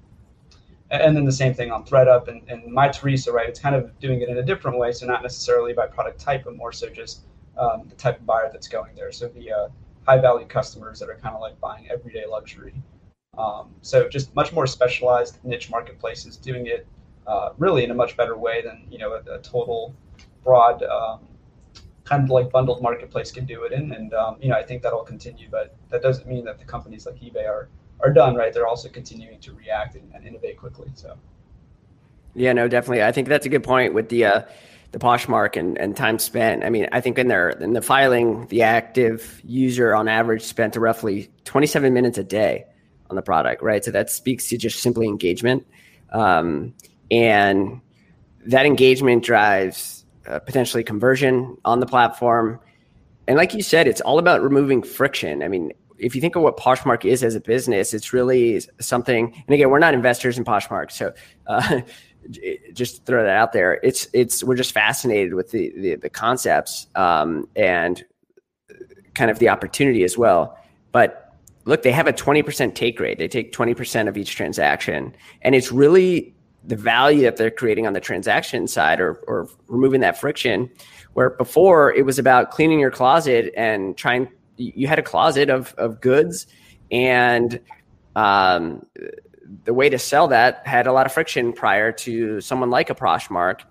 and 0.92 1.16
then 1.16 1.26
the 1.26 1.32
same 1.32 1.54
thing 1.54 1.72
on 1.72 1.86
ThredUp 1.86 2.28
and, 2.28 2.42
and 2.50 2.64
MyTheresa, 2.72 3.32
right? 3.32 3.48
It's 3.48 3.60
kind 3.60 3.76
of 3.76 3.98
doing 4.00 4.22
it 4.22 4.30
in 4.30 4.38
a 4.38 4.44
different 4.44 4.78
way. 4.78 4.92
So 4.92 5.06
not 5.06 5.22
necessarily 5.22 5.74
by 5.74 5.88
product 5.88 6.20
type, 6.20 6.44
but 6.46 6.56
more 6.56 6.72
so 6.72 6.90
just 6.90 7.22
um, 7.58 7.84
the 7.88 7.96
type 7.96 8.20
of 8.20 8.26
buyer 8.26 8.50
that's 8.52 8.68
going 8.68 8.96
there. 8.96 9.12
So 9.12 9.28
the 9.28 9.52
uh, 9.52 9.68
high 10.08 10.18
value 10.18 10.48
customers 10.48 11.00
that 11.00 11.10
are 11.10 11.16
kind 11.16 11.36
of 11.36 11.42
like 11.42 11.60
buying 11.60 11.90
everyday 11.90 12.26
luxury. 12.26 12.74
Um, 13.38 13.70
so 13.82 14.10
just 14.10 14.34
much 14.36 14.52
more 14.52 14.66
specialized 14.66 15.38
niche 15.44 15.70
marketplaces 15.70 16.38
doing 16.38 16.68
it 16.68 16.88
uh, 17.28 17.54
really 17.58 17.84
in 17.84 17.92
a 17.92 17.94
much 17.94 18.18
better 18.18 18.36
way 18.36 18.62
than 18.62 18.88
you 18.90 18.98
know 18.98 19.14
a, 19.14 19.36
a 19.36 19.40
total 19.40 19.94
broad 20.44 20.82
um, 20.84 21.20
kind 22.04 22.24
of 22.24 22.30
like 22.32 22.52
bundled 22.52 22.82
marketplace 22.82 23.32
can 23.32 23.46
do 23.46 23.64
it 23.64 23.72
in. 23.72 23.92
And 23.92 24.14
um, 24.16 24.38
you 24.42 24.50
know 24.50 24.56
I 24.56 24.64
think 24.64 24.82
that'll 24.82 25.04
continue, 25.04 25.48
but 25.52 25.76
that 25.90 26.02
doesn't 26.02 26.28
mean 26.28 26.44
that 26.46 26.58
the 26.58 26.66
companies 26.66 27.06
like 27.06 27.16
eBay 27.18 27.48
are 27.48 27.70
are 28.02 28.12
done, 28.12 28.36
right? 28.36 28.54
They're 28.54 28.68
also 28.68 28.90
continuing 28.90 29.40
to 29.40 29.54
react 29.54 29.96
and, 29.96 30.12
and 30.14 30.26
innovate 30.26 30.58
quickly. 30.58 30.90
So, 30.94 31.18
yeah, 32.36 32.54
no, 32.54 32.68
definitely. 32.68 33.04
I 33.04 33.12
think 33.12 33.28
that's 33.28 33.46
a 33.46 33.50
good 33.50 33.64
point 33.64 33.94
with 33.94 34.10
the 34.10 34.26
uh, 34.26 34.42
the 34.92 35.00
Poshmark 35.00 35.56
and, 35.56 35.78
and 35.78 35.96
time 35.96 36.18
spent. 36.18 36.64
I 36.64 36.70
mean, 36.70 36.88
I 36.92 37.02
think 37.02 37.20
in 37.20 37.28
their 37.28 37.50
in 37.50 37.74
the 37.74 37.82
filing, 37.82 38.48
the 38.48 38.62
active 38.62 39.42
user 39.44 39.96
on 39.96 40.08
average 40.08 40.42
spent 40.42 40.76
roughly 40.76 41.30
27 41.46 41.94
minutes 41.94 42.18
a 42.18 42.24
day 42.24 42.66
on 43.10 43.16
the 43.16 43.22
product, 43.22 43.62
right? 43.62 43.84
So 43.84 43.92
that 43.92 44.10
speaks 44.10 44.50
to 44.50 44.58
just 44.58 44.80
simply 44.80 45.08
engagement, 45.08 45.66
um, 46.12 46.74
and 47.12 47.82
that 48.46 48.66
engagement 48.66 49.24
drives 49.24 50.06
uh, 50.28 50.40
potentially 50.40 50.84
conversion 50.84 51.58
on 51.66 51.80
the 51.80 51.86
platform. 51.86 52.60
And 53.28 53.38
like 53.38 53.54
you 53.54 53.62
said, 53.62 53.88
it's 53.88 54.02
all 54.02 54.18
about 54.18 54.42
removing 54.42 54.82
friction. 54.82 55.44
I 55.44 55.48
mean, 55.48 55.72
if 56.00 56.16
you 56.16 56.22
think 56.22 56.36
of 56.36 56.42
what 56.42 56.58
Poshmark 56.58 57.06
is 57.06 57.24
as 57.24 57.36
a 57.36 57.42
business, 57.42 57.94
it's 57.94 58.14
really 58.14 58.62
something. 58.80 59.34
And 59.34 59.54
again, 59.54 59.70
we're 59.70 59.80
not 59.80 59.94
investors 59.94 60.38
in 60.38 60.46
Poshmark, 60.46 60.92
so 60.92 61.14
uh, 61.48 61.82
just 62.74 63.06
throw 63.06 63.24
that 63.24 63.36
out 63.36 63.54
there. 63.54 63.80
It's 63.84 64.08
it's 64.14 64.44
we're 64.44 64.56
just 64.56 64.72
fascinated 64.72 65.34
with 65.34 65.52
the 65.52 65.74
the, 65.78 65.96
the 65.96 66.10
concepts 66.10 66.88
um, 66.96 67.48
and 67.56 68.04
kind 69.14 69.32
of 69.32 69.40
the 69.40 69.50
opportunity 69.50 70.04
as 70.04 70.18
well. 70.18 70.58
But 70.92 71.36
look, 71.66 71.84
they 71.84 71.92
have 71.92 72.08
a 72.08 72.14
twenty 72.14 72.44
percent 72.44 72.76
take 72.76 73.00
rate. 73.00 73.18
They 73.18 73.28
take 73.28 73.52
twenty 73.52 73.74
percent 73.74 74.10
of 74.10 74.18
each 74.18 74.36
transaction, 74.36 75.16
and 75.42 75.56
it's 75.56 75.72
really 75.72 76.34
the 76.66 76.76
value 76.76 77.22
that 77.22 77.38
they're 77.38 77.52
creating 77.52 77.88
on 77.88 77.94
the 77.94 78.00
transaction 78.00 78.68
side 78.68 79.00
or, 79.00 79.14
or 79.28 79.48
removing 79.68 80.02
that 80.02 80.20
friction 80.20 80.70
Where 81.14 81.30
before 81.32 81.94
it 81.94 82.06
was 82.06 82.20
about 82.20 82.52
cleaning 82.52 82.80
your 82.80 82.92
closet 82.92 83.54
and 83.56 83.96
trying, 83.96 84.28
you 84.60 84.88
had 84.88 85.00
a 85.00 85.04
closet 85.04 85.50
of, 85.50 85.74
of 85.78 86.02
goods 86.02 86.48
and 86.92 87.60
um, 88.16 88.86
the 89.64 89.74
way 89.74 89.90
to 89.90 89.98
sell 89.98 90.28
that 90.28 90.66
had 90.68 90.88
a 90.88 90.92
lot 90.92 91.06
of 91.06 91.12
friction 91.12 91.54
prior 91.54 91.92
to 91.92 92.42
someone 92.42 92.70
like 92.70 92.90
a 92.90 92.96
Poshmark, 92.96 93.62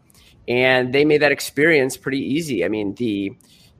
and 0.46 0.92
they 0.92 1.05
made 1.05 1.22
that 1.22 1.33
experience 1.33 1.96
pretty 1.96 2.20
easy. 2.20 2.64
I 2.64 2.68
mean, 2.68 2.94
the 2.94 3.37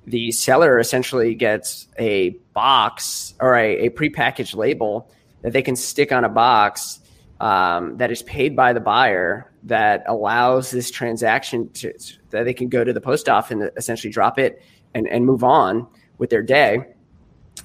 the 0.07 0.31
seller 0.33 0.79
essentially 0.79 1.35
gets 1.35 1.87
a 1.99 2.31
box 2.55 3.35
or 3.41 3.57
a, 3.57 3.87
a 3.87 3.91
prepackaged 3.91 4.57
label 4.57 5.11
that 5.43 5.53
they 5.53 5.61
can 5.61 5.77
stick 5.77 6.13
on 6.13 6.25
a 6.25 6.29
box 6.31 7.01
um, 7.41 7.97
that 7.99 8.11
is 8.11 8.23
paid 8.23 8.57
by 8.57 8.73
the 8.73 8.81
buyer 8.81 9.53
that 9.65 10.05
allows 10.07 10.71
this 10.71 10.91
transaction 10.91 11.71
to 11.73 11.93
that 12.31 12.45
they 12.45 12.55
can 12.55 12.69
go 12.69 12.85
to 12.85 12.93
the 12.93 13.01
post 13.01 13.29
office 13.29 13.51
and 13.51 13.71
essentially 13.77 14.13
drop 14.13 14.39
it 14.39 14.63
and, 14.95 15.07
and 15.09 15.27
move 15.27 15.45
on 15.45 15.87
with 16.19 16.31
their 16.31 16.43
day. 16.43 16.85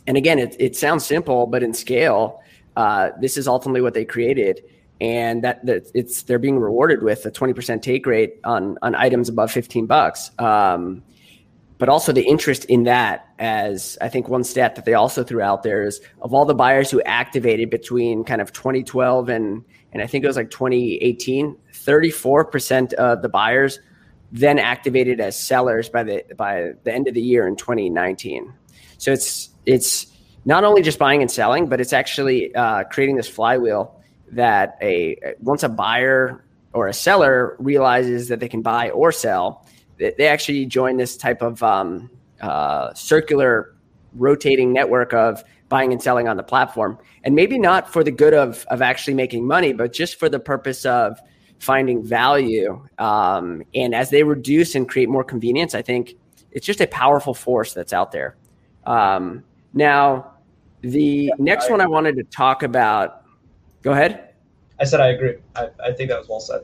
And 0.08 0.18
again, 0.18 0.40
it, 0.40 0.56
it 0.60 0.76
sounds 0.76 1.06
simple, 1.06 1.48
but 1.48 1.64
in 1.64 1.74
scale, 1.74 2.42
uh, 2.76 3.10
this 3.20 3.38
is 3.38 3.48
ultimately 3.48 3.82
what 3.82 3.94
they 3.94 4.06
created. 4.06 4.64
And 5.02 5.44
that, 5.44 5.66
that 5.66 5.92
it's 5.94 6.24
they're 6.24 6.40
being 6.40 6.60
rewarded 6.60 7.04
with 7.04 7.26
a 7.26 7.32
20% 7.32 7.82
take 7.82 8.06
rate 8.06 8.40
on 8.44 8.78
on 8.82 8.96
items 8.96 9.28
above 9.28 9.52
15 9.52 9.86
bucks. 9.86 10.32
Um, 10.40 11.04
but 11.78 11.90
also 11.90 12.14
the 12.14 12.22
interest 12.22 12.66
in 12.66 12.84
that 12.84 13.28
as 13.40 13.98
I 14.00 14.08
think 14.08 14.30
one 14.30 14.46
stat 14.46 14.76
that 14.76 14.86
they 14.86 14.94
also 14.94 15.24
threw 15.24 15.42
out 15.42 15.64
there 15.64 15.84
is 15.86 16.00
of 16.22 16.34
all 16.34 16.46
the 16.46 16.56
buyers 16.56 16.90
who 16.90 17.02
activated 17.02 17.70
between 17.70 18.24
kind 18.24 18.40
of 18.40 18.54
2012 18.54 19.28
and 19.30 19.66
and 19.92 20.02
I 20.02 20.08
think 20.08 20.24
it 20.24 20.28
was 20.28 20.38
like 20.38 20.50
2018, 20.50 21.56
34% 21.72 22.94
of 22.94 23.22
the 23.22 23.30
buyers 23.30 23.80
then 24.32 24.58
activated 24.58 25.20
as 25.20 25.40
sellers 25.40 25.90
by 25.90 26.04
the 26.04 26.24
by 26.36 26.72
the 26.84 26.92
end 26.92 27.08
of 27.08 27.14
the 27.14 27.22
year 27.22 27.48
in 27.48 27.56
2019. 27.56 28.52
So 28.98 29.14
it's 29.14 29.50
it's 29.66 30.08
not 30.46 30.64
only 30.64 30.82
just 30.82 31.00
buying 31.00 31.22
and 31.22 31.32
selling, 31.32 31.68
but 31.68 31.80
it's 31.80 31.94
actually 31.94 32.54
uh, 32.56 32.84
creating 32.86 33.16
this 33.16 33.28
flywheel 33.28 34.00
that 34.32 34.78
a 34.82 35.18
once 35.40 35.64
a 35.64 35.70
buyer 35.70 36.44
or 36.74 36.88
a 36.88 36.94
seller 36.94 37.56
realizes 37.60 38.28
that 38.30 38.40
they 38.40 38.50
can 38.50 38.62
buy 38.62 38.90
or 38.90 39.12
sell, 39.12 39.66
they 39.98 40.28
actually 40.28 40.66
join 40.66 40.98
this 40.98 41.16
type 41.18 41.42
of 41.42 41.62
um, 41.62 42.10
uh, 42.42 42.94
circular 42.94 43.76
rotating 44.16 44.74
network 44.74 45.14
of 45.14 45.44
buying 45.70 45.92
and 45.92 46.02
selling 46.02 46.28
on 46.28 46.36
the 46.36 46.44
platform. 46.44 46.98
And 47.24 47.36
maybe 47.36 47.58
not 47.58 47.92
for 47.92 48.04
the 48.04 48.12
good 48.12 48.34
of, 48.34 48.66
of 48.70 48.82
actually 48.82 49.14
making 49.14 49.48
money 49.48 49.72
but 49.72 49.94
just 49.94 50.20
for 50.20 50.30
the 50.30 50.40
purpose 50.40 50.86
of 50.86 51.20
finding 51.60 52.04
value 52.04 52.86
um, 52.98 53.64
and 53.74 53.96
as 53.96 54.10
they 54.10 54.24
reduce 54.24 54.76
and 54.76 54.90
create 54.90 55.08
more 55.08 55.24
convenience 55.24 55.74
i 55.74 55.82
think 55.82 56.16
it's 56.54 56.66
just 56.66 56.82
a 56.82 56.88
powerful 56.88 57.34
force 57.34 57.74
that's 57.74 57.94
out 57.94 58.12
there. 58.12 58.36
Um, 58.86 59.44
now 59.74 60.34
the 60.82 61.02
yeah, 61.02 61.34
next 61.40 61.68
I 61.68 61.72
one 61.72 61.82
i 61.82 61.88
wanted 61.88 62.16
to 62.18 62.24
talk 62.24 62.64
about 62.64 63.24
go 63.82 63.92
ahead 63.92 64.34
i 64.80 64.84
said 64.84 65.00
i 65.00 65.08
agree 65.08 65.36
I, 65.56 65.70
I 65.84 65.92
think 65.94 66.10
that 66.10 66.20
was 66.20 66.28
well 66.28 66.40
said 66.40 66.62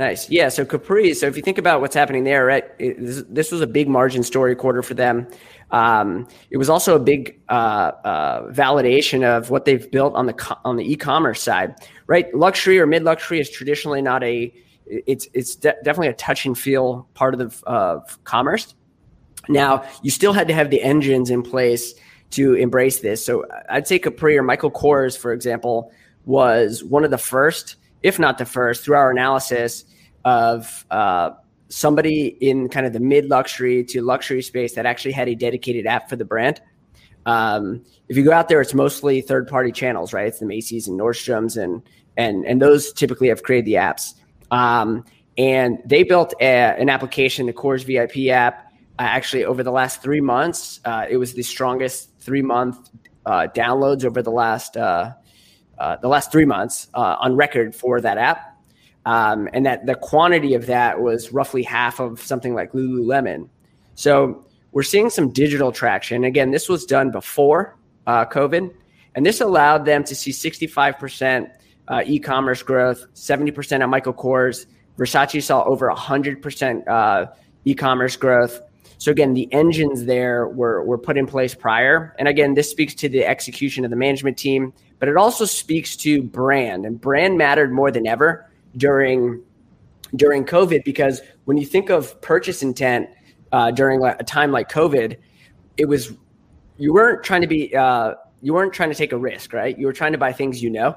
Nice. 0.00 0.30
Yeah. 0.30 0.48
So 0.48 0.64
Capri. 0.64 1.12
So 1.12 1.26
if 1.26 1.36
you 1.36 1.42
think 1.42 1.58
about 1.58 1.82
what's 1.82 1.94
happening 1.94 2.24
there, 2.24 2.46
right? 2.46 2.64
It, 2.78 2.98
this, 3.04 3.22
this, 3.28 3.52
was 3.52 3.60
a 3.60 3.66
big 3.66 3.86
margin 3.86 4.22
story 4.22 4.56
quarter 4.56 4.82
for 4.82 4.94
them. 4.94 5.26
Um, 5.72 6.26
it 6.50 6.56
was 6.56 6.70
also 6.70 6.96
a 6.96 6.98
big 6.98 7.38
uh, 7.50 7.92
uh, 8.02 8.50
validation 8.50 9.24
of 9.24 9.50
what 9.50 9.66
they've 9.66 9.90
built 9.90 10.14
on 10.14 10.24
the 10.24 10.56
on 10.64 10.76
the 10.76 10.90
e-commerce 10.90 11.42
side, 11.42 11.74
right? 12.06 12.34
Luxury 12.34 12.80
or 12.80 12.86
mid 12.86 13.02
luxury 13.02 13.40
is 13.40 13.50
traditionally 13.50 14.00
not 14.00 14.24
a. 14.24 14.50
It's 14.86 15.28
it's 15.34 15.54
de- 15.54 15.76
definitely 15.84 16.08
a 16.08 16.14
touch 16.14 16.46
and 16.46 16.58
feel 16.58 17.06
part 17.12 17.34
of 17.34 17.38
the 17.38 17.66
of 17.68 18.24
commerce. 18.24 18.74
Now 19.50 19.84
you 20.02 20.10
still 20.10 20.32
had 20.32 20.48
to 20.48 20.54
have 20.54 20.70
the 20.70 20.82
engines 20.82 21.30
in 21.30 21.42
place 21.42 21.94
to 22.30 22.54
embrace 22.54 23.00
this. 23.00 23.24
So 23.24 23.44
I'd 23.68 23.86
say 23.86 23.98
Capri 23.98 24.38
or 24.38 24.42
Michael 24.42 24.70
Kors, 24.70 25.18
for 25.18 25.32
example, 25.32 25.92
was 26.24 26.84
one 26.84 27.04
of 27.04 27.10
the 27.10 27.18
first 27.18 27.76
if 28.02 28.18
not 28.18 28.38
the 28.38 28.46
first, 28.46 28.84
through 28.84 28.96
our 28.96 29.10
analysis 29.10 29.84
of 30.24 30.84
uh, 30.90 31.30
somebody 31.68 32.26
in 32.40 32.68
kind 32.68 32.86
of 32.86 32.92
the 32.92 33.00
mid 33.00 33.26
luxury 33.26 33.84
to 33.84 34.02
luxury 34.02 34.42
space 34.42 34.74
that 34.74 34.86
actually 34.86 35.12
had 35.12 35.28
a 35.28 35.34
dedicated 35.34 35.86
app 35.86 36.08
for 36.08 36.16
the 36.16 36.24
brand. 36.24 36.60
Um, 37.26 37.84
if 38.08 38.16
you 38.16 38.24
go 38.24 38.32
out 38.32 38.48
there, 38.48 38.60
it's 38.60 38.74
mostly 38.74 39.20
third 39.20 39.46
party 39.46 39.72
channels, 39.72 40.12
right? 40.12 40.26
It's 40.26 40.38
the 40.38 40.46
Macy's 40.46 40.88
and 40.88 40.98
Nordstrom's, 40.98 41.56
and 41.56 41.82
and 42.16 42.44
and 42.46 42.60
those 42.60 42.92
typically 42.92 43.28
have 43.28 43.42
created 43.42 43.66
the 43.66 43.74
apps. 43.74 44.14
Um, 44.50 45.04
and 45.38 45.78
they 45.84 46.02
built 46.02 46.34
a, 46.40 46.44
an 46.44 46.88
application, 46.88 47.46
the 47.46 47.52
Kors 47.52 47.84
VIP 47.84 48.30
app. 48.30 48.69
Uh, 49.00 49.04
actually, 49.04 49.46
over 49.46 49.62
the 49.62 49.70
last 49.70 50.02
three 50.02 50.20
months, 50.20 50.78
uh, 50.84 51.06
it 51.08 51.16
was 51.16 51.32
the 51.32 51.42
strongest 51.42 52.10
three 52.18 52.42
month 52.42 52.90
uh, 53.24 53.46
downloads 53.54 54.04
over 54.04 54.20
the 54.20 54.30
last 54.30 54.76
uh, 54.76 55.10
uh, 55.78 55.96
the 56.02 56.08
last 56.08 56.30
three 56.30 56.44
months 56.44 56.88
on 56.92 57.34
record 57.34 57.74
for 57.74 57.98
that 58.02 58.18
app. 58.18 58.58
Um, 59.06 59.48
and 59.54 59.64
that 59.64 59.86
the 59.86 59.94
quantity 59.94 60.52
of 60.52 60.66
that 60.66 61.00
was 61.00 61.32
roughly 61.32 61.62
half 61.62 61.98
of 61.98 62.20
something 62.20 62.54
like 62.54 62.72
Lululemon. 62.72 63.48
So 63.94 64.44
we're 64.72 64.82
seeing 64.82 65.08
some 65.08 65.30
digital 65.30 65.72
traction. 65.72 66.22
Again, 66.22 66.50
this 66.50 66.68
was 66.68 66.84
done 66.84 67.10
before 67.10 67.78
COVID, 68.06 68.70
and 69.14 69.24
this 69.24 69.40
allowed 69.40 69.86
them 69.86 70.04
to 70.04 70.14
see 70.14 70.30
65% 70.30 71.50
uh, 71.88 72.02
e-commerce 72.04 72.62
growth, 72.62 73.06
70% 73.14 73.80
at 73.80 73.88
Michael 73.88 74.12
Kors. 74.12 74.66
Versace 74.98 75.42
saw 75.42 75.64
over 75.64 75.90
100% 75.90 76.86
uh, 76.86 77.26
e-commerce 77.64 78.16
growth. 78.16 78.60
So 79.00 79.10
again, 79.10 79.32
the 79.32 79.50
engines 79.50 80.04
there 80.04 80.46
were 80.46 80.84
were 80.84 80.98
put 80.98 81.16
in 81.16 81.26
place 81.26 81.54
prior, 81.54 82.14
and 82.18 82.28
again, 82.28 82.52
this 82.52 82.70
speaks 82.70 82.94
to 82.96 83.08
the 83.08 83.24
execution 83.24 83.82
of 83.82 83.90
the 83.90 83.96
management 83.96 84.36
team, 84.36 84.74
but 84.98 85.08
it 85.08 85.16
also 85.16 85.46
speaks 85.46 85.96
to 85.96 86.22
brand, 86.22 86.84
and 86.84 87.00
brand 87.00 87.38
mattered 87.38 87.72
more 87.72 87.90
than 87.90 88.06
ever 88.06 88.46
during 88.76 89.42
during 90.16 90.44
COVID 90.44 90.84
because 90.84 91.22
when 91.46 91.56
you 91.56 91.64
think 91.64 91.88
of 91.88 92.20
purchase 92.20 92.62
intent 92.62 93.08
uh, 93.52 93.70
during 93.70 94.04
a 94.04 94.22
time 94.22 94.52
like 94.52 94.70
COVID, 94.70 95.16
it 95.78 95.86
was 95.86 96.12
you 96.76 96.92
weren't 96.92 97.24
trying 97.24 97.40
to 97.40 97.46
be 97.46 97.74
uh, 97.74 98.16
you 98.42 98.52
weren't 98.52 98.74
trying 98.74 98.90
to 98.90 98.94
take 98.94 99.12
a 99.12 99.18
risk, 99.18 99.54
right? 99.54 99.78
You 99.78 99.86
were 99.86 99.94
trying 99.94 100.12
to 100.12 100.18
buy 100.18 100.34
things 100.34 100.62
you 100.62 100.68
know, 100.68 100.94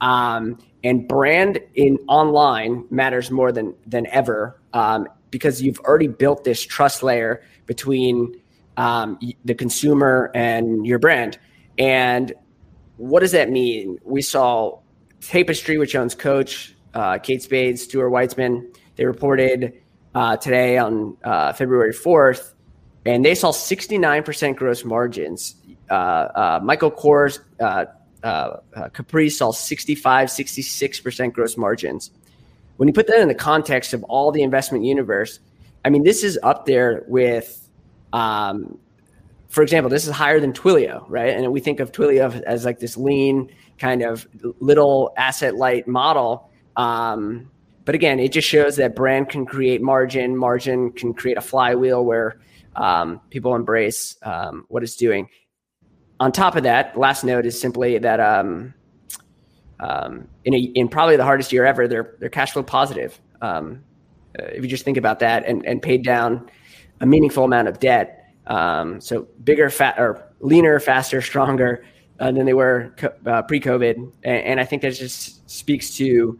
um, 0.00 0.58
and 0.82 1.06
brand 1.06 1.60
in 1.74 1.98
online 2.08 2.84
matters 2.90 3.30
more 3.30 3.52
than 3.52 3.74
than 3.86 4.06
ever. 4.06 4.60
Um, 4.72 5.06
because 5.30 5.62
you've 5.62 5.78
already 5.80 6.08
built 6.08 6.44
this 6.44 6.64
trust 6.64 7.02
layer 7.02 7.42
between 7.66 8.40
um, 8.76 9.18
the 9.44 9.54
consumer 9.54 10.30
and 10.34 10.86
your 10.86 10.98
brand. 10.98 11.38
And 11.78 12.32
what 12.96 13.20
does 13.20 13.32
that 13.32 13.50
mean? 13.50 13.98
We 14.04 14.22
saw 14.22 14.80
Tapestry, 15.20 15.78
which 15.78 15.94
owns 15.94 16.14
Coach, 16.14 16.74
uh, 16.94 17.18
Kate 17.18 17.42
Spade, 17.42 17.78
Stuart 17.78 18.10
Weitzman. 18.10 18.76
They 18.96 19.04
reported 19.04 19.80
uh, 20.14 20.36
today 20.36 20.78
on 20.78 21.16
uh, 21.24 21.52
February 21.52 21.92
4th, 21.92 22.54
and 23.06 23.24
they 23.24 23.34
saw 23.34 23.52
69% 23.52 24.56
gross 24.56 24.84
margins. 24.84 25.54
Uh, 25.88 25.94
uh, 25.94 26.60
Michael 26.62 26.90
Kors, 26.90 27.40
uh, 28.22 28.56
Capri 28.92 29.30
saw 29.30 29.50
65, 29.50 30.28
66% 30.28 31.32
gross 31.32 31.56
margins 31.56 32.10
when 32.80 32.88
you 32.88 32.94
put 32.94 33.08
that 33.08 33.20
in 33.20 33.28
the 33.28 33.34
context 33.34 33.92
of 33.92 34.02
all 34.04 34.32
the 34.32 34.42
investment 34.42 34.86
universe, 34.86 35.38
I 35.84 35.90
mean, 35.90 36.02
this 36.02 36.24
is 36.24 36.38
up 36.42 36.64
there 36.64 37.04
with, 37.08 37.68
um, 38.14 38.78
for 39.50 39.62
example, 39.62 39.90
this 39.90 40.06
is 40.06 40.14
higher 40.14 40.40
than 40.40 40.54
Twilio, 40.54 41.04
right? 41.06 41.28
And 41.28 41.52
we 41.52 41.60
think 41.60 41.80
of 41.80 41.92
Twilio 41.92 42.40
as 42.44 42.64
like 42.64 42.78
this 42.78 42.96
lean 42.96 43.52
kind 43.76 44.00
of 44.00 44.26
little 44.60 45.12
asset 45.18 45.56
light 45.56 45.88
model. 45.88 46.50
Um, 46.74 47.50
but 47.84 47.94
again, 47.94 48.18
it 48.18 48.32
just 48.32 48.48
shows 48.48 48.76
that 48.76 48.96
brand 48.96 49.28
can 49.28 49.44
create 49.44 49.82
margin, 49.82 50.34
margin 50.34 50.90
can 50.90 51.12
create 51.12 51.36
a 51.36 51.42
flywheel 51.42 52.02
where 52.02 52.40
um, 52.76 53.20
people 53.28 53.54
embrace 53.54 54.16
um, 54.22 54.64
what 54.68 54.82
it's 54.82 54.96
doing. 54.96 55.28
On 56.20 56.30
top 56.30 56.54
of 56.54 56.62
that, 56.64 56.96
last 56.98 57.24
note 57.24 57.46
is 57.46 57.58
simply 57.58 57.96
that 57.96 58.20
um, 58.20 58.74
um, 59.80 60.28
in, 60.44 60.54
a, 60.54 60.58
in 60.58 60.86
probably 60.86 61.16
the 61.16 61.24
hardest 61.24 61.50
year 61.50 61.64
ever, 61.64 61.88
they're 61.88 62.14
they're 62.20 62.28
cash 62.28 62.52
flow 62.52 62.62
positive. 62.62 63.18
Um, 63.40 63.82
uh, 64.38 64.44
if 64.44 64.62
you 64.62 64.68
just 64.68 64.84
think 64.84 64.98
about 64.98 65.18
that, 65.20 65.46
and 65.46 65.64
and 65.64 65.80
paid 65.80 66.04
down 66.04 66.50
a 67.00 67.06
meaningful 67.06 67.44
amount 67.44 67.68
of 67.68 67.80
debt. 67.80 68.34
Um, 68.46 69.00
so 69.00 69.28
bigger, 69.44 69.70
fat 69.70 69.98
or 69.98 70.30
leaner, 70.40 70.78
faster, 70.78 71.22
stronger 71.22 71.84
uh, 72.18 72.30
than 72.32 72.44
they 72.44 72.52
were 72.52 72.92
co- 72.96 73.14
uh, 73.24 73.42
pre-COVID, 73.42 73.96
and, 73.96 74.12
and, 74.24 74.60
I 74.60 74.64
think 74.64 74.82
that 74.82 74.92
just 74.92 75.48
speaks 75.48 75.96
to. 75.96 76.38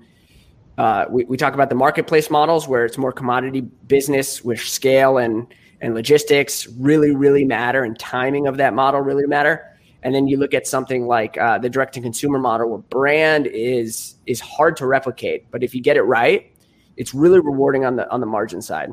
Uh, 0.77 1.05
we, 1.11 1.25
we 1.25 1.37
talk 1.37 1.55
about 1.55 1.69
the 1.69 1.75
marketplace 1.75 2.31
models 2.31 2.67
where 2.67 2.85
it's 2.85 2.99
more 2.99 3.13
commodity 3.13 3.61
business 3.61 4.43
with 4.45 4.61
scale 4.61 5.19
and 5.19 5.47
and 5.81 5.95
logistics 5.95 6.67
really 6.79 7.15
really 7.15 7.45
matter 7.45 7.85
and 7.85 7.99
timing 7.99 8.47
of 8.47 8.57
that 8.57 8.75
model 8.75 9.01
really 9.01 9.27
matter 9.27 9.71
and 10.03 10.15
then 10.15 10.27
you 10.27 10.37
look 10.39 10.55
at 10.55 10.67
something 10.67 11.07
like 11.07 11.37
uh, 11.37 11.59
the 11.59 11.69
direct 11.69 11.95
to 11.95 12.01
consumer 12.01 12.39
model, 12.39 12.71
where 12.71 12.79
brand 12.79 13.47
is 13.47 14.17
is 14.27 14.41
hard 14.41 14.77
to 14.79 14.87
replicate, 14.87 15.51
but 15.51 15.63
if 15.63 15.75
you 15.75 15.83
get 15.83 15.97
it 15.97 16.03
right, 16.03 16.53
it's 16.97 17.15
really 17.15 17.41
rewarding 17.41 17.85
on 17.85 17.97
the 17.97 18.11
on 18.11 18.21
the 18.21 18.27
margin 18.27 18.63
side. 18.63 18.91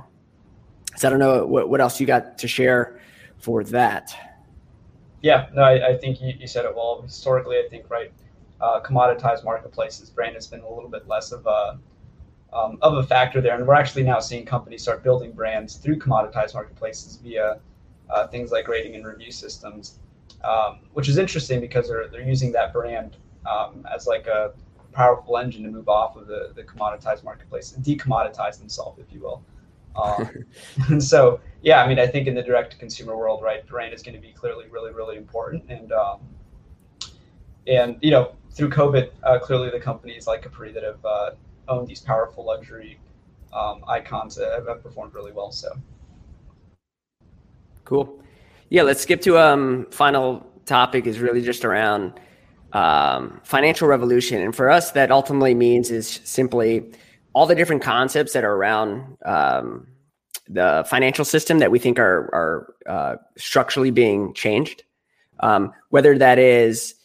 So 0.98 1.08
I 1.08 1.12
don't 1.12 1.20
know 1.20 1.46
what, 1.46 1.70
what 1.70 1.80
else 1.80 2.00
you 2.00 2.08
got 2.08 2.38
to 2.40 2.48
share 2.48 3.00
for 3.38 3.64
that. 3.66 4.16
Yeah, 5.22 5.48
no, 5.54 5.62
I, 5.62 5.90
I 5.90 5.98
think 5.98 6.22
you, 6.22 6.34
you 6.40 6.48
said 6.48 6.66
it 6.66 6.76
well. 6.76 7.02
Historically, 7.02 7.58
I 7.58 7.68
think 7.70 7.90
right, 7.90 8.12
uh, 8.60 8.82
commoditized 8.82 9.44
marketplaces 9.44 10.10
brand 10.10 10.36
has 10.36 10.48
been 10.48 10.62
a 10.62 10.70
little 10.70 10.90
bit 10.90 11.08
less 11.08 11.32
of 11.32 11.46
a 11.46 11.80
um, 12.58 12.78
of 12.82 12.98
a 12.98 13.04
factor 13.04 13.42
there, 13.42 13.56
and 13.56 13.68
we're 13.68 13.76
actually 13.76 14.04
now 14.04 14.20
seeing 14.20 14.46
companies 14.46 14.82
start 14.82 15.04
building 15.04 15.32
brands 15.32 15.76
through 15.76 15.98
commoditized 15.98 16.54
marketplaces 16.54 17.18
via 17.18 17.60
uh, 18.10 18.28
things 18.28 18.52
like 18.52 18.68
rating 18.68 18.96
and 18.96 19.06
review 19.06 19.32
systems, 19.32 20.00
um, 20.44 20.80
which 20.94 21.08
is 21.08 21.18
interesting 21.18 21.62
because 21.62 21.88
they're 21.88 22.08
they're 22.08 22.22
using 22.22 22.52
that 22.52 22.74
brand 22.74 23.18
um, 23.46 23.86
as 23.94 24.08
like 24.08 24.28
a 24.28 24.54
powerful 24.92 25.38
engine 25.38 25.64
to 25.64 25.70
move 25.70 25.88
off 25.88 26.16
of 26.16 26.26
the, 26.26 26.52
the 26.56 26.64
commoditized 26.64 27.24
marketplace 27.24 27.74
and 27.74 27.86
decommoditize 27.86 28.58
themselves, 28.58 29.00
if 29.00 29.14
you 29.14 29.22
will. 29.22 29.44
Um, 29.96 30.44
and 30.90 31.04
so, 31.04 31.40
yeah, 31.62 31.84
I 31.84 31.88
mean, 31.88 32.00
I 32.00 32.08
think 32.08 32.28
in 32.28 32.34
the 32.34 32.42
direct 32.42 32.72
to 32.72 32.78
consumer 32.78 33.16
world, 33.16 33.44
right, 33.44 33.66
brand 33.68 33.94
is 33.94 34.02
going 34.02 34.16
to 34.16 34.22
be 34.22 34.32
clearly 34.32 34.66
really, 34.70 34.92
really 34.92 35.18
important. 35.18 35.64
And, 35.70 35.92
um, 35.92 36.20
and 37.68 37.98
you 38.02 38.10
know, 38.10 38.36
through 38.52 38.70
COVID, 38.70 39.10
uh, 39.24 39.38
clearly 39.38 39.70
the 39.70 39.80
companies 39.80 40.26
like 40.26 40.42
Capri 40.42 40.72
that 40.72 40.84
have 40.84 41.06
uh, 41.06 41.32
owned 41.68 41.88
these 41.88 42.02
powerful 42.02 42.46
luxury 42.46 43.00
um, 43.54 43.84
icons 43.88 44.38
have, 44.38 44.68
have 44.68 44.84
performed 44.84 45.14
really 45.14 45.32
well. 45.32 45.52
So 45.52 45.78
cool. 47.86 48.22
Yeah, 48.70 48.84
let's 48.84 49.02
skip 49.02 49.22
to 49.22 49.38
um 49.38 49.88
final 49.92 50.46
topic 50.66 51.08
is 51.08 51.20
really 51.20 51.42
just 51.42 51.66
around 51.66 52.20
um, 52.74 53.40
financial 53.44 53.88
revolution. 53.88 54.42
And 54.42 54.56
for 54.56 54.70
us, 54.70 54.92
that 54.92 55.12
ultimately 55.12 55.56
means 55.56 55.90
is 55.90 56.22
simply 56.24 56.92
all 57.34 57.46
the 57.46 57.56
different 57.56 57.82
concepts 57.82 58.34
that 58.34 58.44
are 58.44 58.54
around 58.54 59.18
um, 59.26 59.88
the 60.50 60.86
financial 60.90 61.26
system 61.26 61.60
that 61.60 61.72
we 61.72 61.80
think 61.80 62.00
are, 62.00 62.30
are 62.34 62.74
uh, 62.88 63.16
structurally 63.38 63.92
being 63.92 64.34
changed. 64.34 64.84
Um, 65.40 65.72
whether 65.90 66.18
that 66.18 66.40
is 66.40 66.96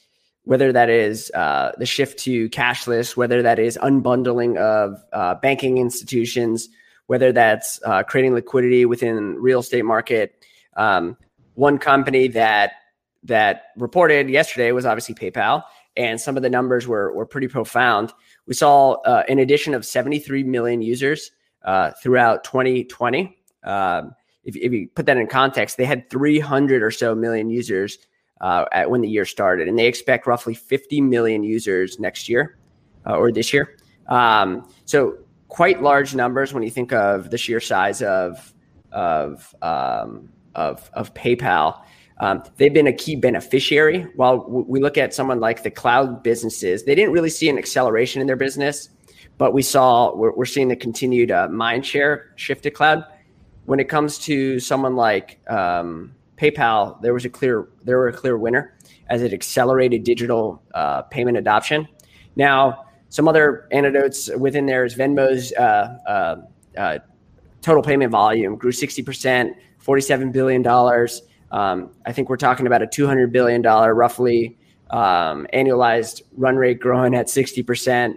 whether 0.44 0.72
that 0.72 0.90
is 0.90 1.30
uh, 1.32 1.72
the 1.78 1.86
shift 1.86 2.18
to 2.20 2.48
cashless, 2.50 3.16
whether 3.16 3.42
that 3.42 3.58
is 3.58 3.78
unbundling 3.82 4.56
of 4.56 5.02
uh, 5.12 5.34
banking 5.36 5.78
institutions, 5.78 6.68
whether 7.06 7.32
that's 7.32 7.80
uh, 7.84 8.02
creating 8.02 8.34
liquidity 8.34 8.84
within 8.84 9.36
real 9.36 9.60
estate 9.60 9.84
market. 9.84 10.44
Um, 10.76 11.16
one 11.54 11.78
company 11.78 12.28
that 12.28 12.72
that 13.24 13.66
reported 13.76 14.28
yesterday 14.28 14.72
was 14.72 14.84
obviously 14.84 15.14
PayPal, 15.14 15.62
and 15.96 16.20
some 16.20 16.36
of 16.36 16.42
the 16.42 16.50
numbers 16.50 16.88
were 16.88 17.12
were 17.12 17.26
pretty 17.26 17.48
profound. 17.48 18.12
We 18.46 18.54
saw 18.54 18.94
uh, 19.02 19.22
an 19.28 19.38
addition 19.38 19.74
of 19.74 19.86
73 19.86 20.42
million 20.42 20.82
users 20.82 21.30
uh, 21.64 21.92
throughout 22.02 22.42
2020. 22.42 23.36
Um, 23.62 24.14
if, 24.42 24.56
if, 24.56 24.72
you 24.72 24.88
put 24.92 25.06
that 25.06 25.16
in 25.16 25.28
context, 25.28 25.76
they 25.76 25.84
had 25.84 26.10
300 26.10 26.82
or 26.82 26.90
so 26.90 27.14
million 27.14 27.48
users 27.48 27.98
uh, 28.42 28.66
at, 28.72 28.90
when 28.90 29.00
the 29.00 29.08
year 29.08 29.24
started, 29.24 29.68
and 29.68 29.78
they 29.78 29.86
expect 29.86 30.26
roughly 30.26 30.54
50 30.54 31.00
million 31.00 31.42
users 31.44 31.98
next 31.98 32.28
year 32.28 32.58
uh, 33.06 33.16
or 33.16 33.32
this 33.32 33.52
year. 33.52 33.76
Um, 34.08 34.68
so 34.84 35.16
quite 35.48 35.82
large 35.82 36.14
numbers 36.14 36.52
when 36.52 36.62
you 36.62 36.70
think 36.70 36.92
of 36.92 37.30
the 37.30 37.38
sheer 37.38 37.60
size 37.60 38.02
of 38.02 38.52
of 38.90 39.54
um, 39.62 40.28
of, 40.54 40.90
of 40.92 41.14
PayPal. 41.14 41.80
Um, 42.20 42.42
they've 42.56 42.72
been 42.72 42.86
a 42.86 42.92
key 42.92 43.16
beneficiary. 43.16 44.02
While 44.16 44.38
w- 44.38 44.66
we 44.68 44.80
look 44.80 44.98
at 44.98 45.14
someone 45.14 45.40
like 45.40 45.62
the 45.62 45.70
cloud 45.70 46.22
businesses, 46.22 46.84
they 46.84 46.94
didn't 46.94 47.12
really 47.12 47.30
see 47.30 47.48
an 47.48 47.58
acceleration 47.58 48.20
in 48.20 48.26
their 48.26 48.36
business, 48.36 48.90
but 49.38 49.52
we 49.54 49.62
saw 49.62 50.14
we're, 50.14 50.32
we're 50.32 50.44
seeing 50.44 50.68
the 50.68 50.76
continued 50.76 51.30
uh, 51.30 51.48
mind 51.48 51.86
share 51.86 52.32
shift 52.36 52.62
to 52.64 52.70
cloud. 52.70 53.04
When 53.64 53.80
it 53.80 53.88
comes 53.88 54.18
to 54.20 54.60
someone 54.60 54.96
like 54.96 55.40
um, 55.48 56.14
PayPal, 56.42 57.00
there 57.02 57.14
was 57.14 57.24
a 57.24 57.28
clear 57.28 57.68
there 57.82 57.98
were 57.98 58.08
a 58.08 58.12
clear 58.12 58.36
winner 58.36 58.76
as 59.08 59.22
it 59.22 59.32
accelerated 59.32 60.04
digital 60.04 60.62
uh, 60.74 61.02
payment 61.02 61.36
adoption. 61.36 61.86
Now, 62.34 62.84
some 63.08 63.28
other 63.28 63.68
anecdotes 63.70 64.30
within 64.36 64.66
there 64.66 64.84
is 64.84 64.94
Venmo's 64.94 65.52
uh, 65.52 65.98
uh, 66.06 66.36
uh 66.76 66.98
total 67.60 67.82
payment 67.82 68.10
volume 68.10 68.56
grew 68.56 68.72
sixty 68.72 69.02
percent, 69.02 69.56
forty 69.78 70.02
seven 70.02 70.32
billion 70.32 70.62
dollars. 70.62 71.22
Um, 71.52 71.90
I 72.06 72.12
think 72.12 72.30
we're 72.30 72.38
talking 72.38 72.66
about 72.66 72.82
a 72.82 72.86
$200 72.86 73.30
billion 73.30 73.60
roughly 73.62 74.56
um, 74.90 75.46
annualized 75.52 76.22
run 76.36 76.56
rate 76.56 76.80
growing 76.80 77.14
at 77.14 77.26
60%. 77.26 78.16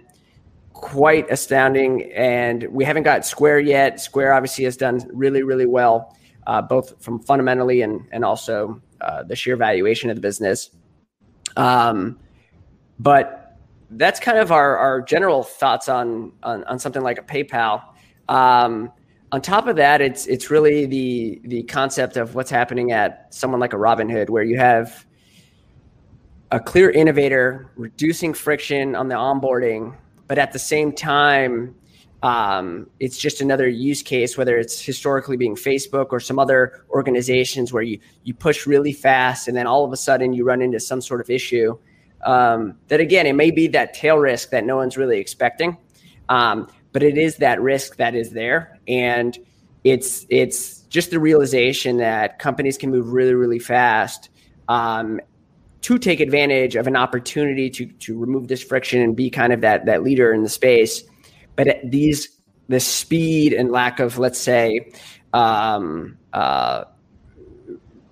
Quite 0.72 1.30
astounding. 1.30 2.10
And 2.14 2.66
we 2.70 2.84
haven't 2.84 3.02
got 3.02 3.26
Square 3.26 3.60
yet. 3.60 4.00
Square 4.00 4.32
obviously 4.32 4.64
has 4.64 4.76
done 4.76 5.00
really, 5.12 5.42
really 5.42 5.66
well, 5.66 6.16
uh, 6.46 6.62
both 6.62 7.02
from 7.02 7.18
fundamentally 7.20 7.82
and, 7.82 8.06
and 8.12 8.24
also 8.24 8.80
uh, 9.00 9.22
the 9.22 9.36
sheer 9.36 9.56
valuation 9.56 10.10
of 10.10 10.16
the 10.16 10.22
business. 10.22 10.70
Um, 11.56 12.18
but 12.98 13.58
that's 13.90 14.20
kind 14.20 14.38
of 14.38 14.52
our, 14.52 14.76
our 14.76 15.00
general 15.00 15.42
thoughts 15.42 15.88
on, 15.88 16.32
on, 16.42 16.64
on 16.64 16.78
something 16.78 17.02
like 17.02 17.18
a 17.18 17.22
PayPal. 17.22 17.82
Um, 18.28 18.92
on 19.32 19.40
top 19.42 19.66
of 19.66 19.76
that, 19.76 20.00
it's 20.00 20.26
it's 20.26 20.50
really 20.50 20.86
the 20.86 21.40
the 21.44 21.62
concept 21.64 22.16
of 22.16 22.34
what's 22.34 22.50
happening 22.50 22.92
at 22.92 23.26
someone 23.34 23.60
like 23.60 23.72
a 23.72 23.76
Robinhood, 23.76 24.30
where 24.30 24.44
you 24.44 24.56
have 24.56 25.04
a 26.52 26.60
clear 26.60 26.90
innovator 26.90 27.70
reducing 27.76 28.32
friction 28.32 28.94
on 28.94 29.08
the 29.08 29.16
onboarding, 29.16 29.96
but 30.28 30.38
at 30.38 30.52
the 30.52 30.58
same 30.58 30.92
time, 30.92 31.74
um, 32.22 32.88
it's 32.98 33.18
just 33.18 33.40
another 33.40 33.68
use 33.68 34.02
case, 34.02 34.36
whether 34.36 34.56
it's 34.56 34.80
historically 34.80 35.36
being 35.36 35.54
Facebook 35.54 36.08
or 36.10 36.20
some 36.20 36.38
other 36.38 36.84
organizations 36.90 37.72
where 37.72 37.82
you 37.82 37.98
you 38.24 38.34
push 38.34 38.66
really 38.66 38.92
fast 38.92 39.48
and 39.48 39.56
then 39.56 39.66
all 39.66 39.84
of 39.84 39.92
a 39.92 39.96
sudden 39.96 40.32
you 40.32 40.44
run 40.44 40.62
into 40.62 40.80
some 40.80 41.00
sort 41.00 41.20
of 41.20 41.30
issue. 41.30 41.78
Um, 42.24 42.78
that 42.88 43.00
again, 43.00 43.26
it 43.26 43.34
may 43.34 43.50
be 43.50 43.68
that 43.68 43.94
tail 43.94 44.16
risk 44.16 44.50
that 44.50 44.64
no 44.64 44.76
one's 44.76 44.96
really 44.96 45.18
expecting. 45.18 45.76
Um, 46.28 46.68
but 46.92 47.02
it 47.02 47.18
is 47.18 47.36
that 47.36 47.60
risk 47.60 47.96
that 47.96 48.14
is 48.14 48.30
there 48.30 48.80
and 48.88 49.38
it's 49.84 50.26
it's 50.30 50.80
just 50.88 51.10
the 51.10 51.20
realization 51.20 51.98
that 51.98 52.38
companies 52.38 52.78
can 52.78 52.90
move 52.90 53.12
really 53.12 53.34
really 53.34 53.58
fast 53.58 54.30
um, 54.68 55.20
to 55.82 55.98
take 55.98 56.20
advantage 56.20 56.74
of 56.74 56.86
an 56.86 56.96
opportunity 56.96 57.68
to 57.68 57.84
to 57.84 58.18
remove 58.18 58.48
this 58.48 58.62
friction 58.62 59.02
and 59.02 59.14
be 59.14 59.28
kind 59.28 59.52
of 59.52 59.60
that 59.60 59.84
that 59.84 60.02
leader 60.02 60.32
in 60.32 60.42
the 60.42 60.48
space 60.48 61.04
but 61.56 61.80
these 61.84 62.28
the 62.68 62.80
speed 62.80 63.52
and 63.52 63.70
lack 63.70 64.00
of 64.00 64.18
let's 64.18 64.38
say 64.38 64.90
um, 65.32 66.16
uh, 66.32 66.84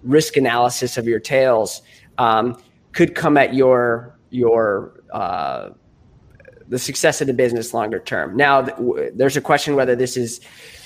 risk 0.02 0.37
analysis 0.37 0.96
of 0.96 1.07
your 1.07 1.20
tails 1.20 1.83
um, 2.18 2.57
could 2.92 3.14
come 3.14 3.37
at 3.37 3.54
your 3.54 4.18
your 4.30 5.00
uh, 5.12 5.70
the 6.68 6.78
success 6.78 7.20
of 7.20 7.26
the 7.26 7.35
business 7.35 7.74
longer 7.74 7.98
term. 7.98 8.37
Now, 8.37 8.62
th- 8.62 9.12
there's 9.14 9.37
a 9.37 9.40
question 9.40 9.76
whether 9.76 9.94
this 9.94 10.16
is 10.16 10.40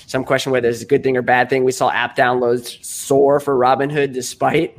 some 0.07 0.23
question 0.23 0.51
whether 0.51 0.67
it's 0.67 0.81
a 0.81 0.85
good 0.85 1.03
thing 1.03 1.17
or 1.17 1.21
bad 1.21 1.49
thing. 1.49 1.63
We 1.63 1.71
saw 1.71 1.89
app 1.91 2.15
downloads 2.15 2.83
soar 2.83 3.39
for 3.39 3.57
Robinhood 3.57 4.13
despite 4.13 4.77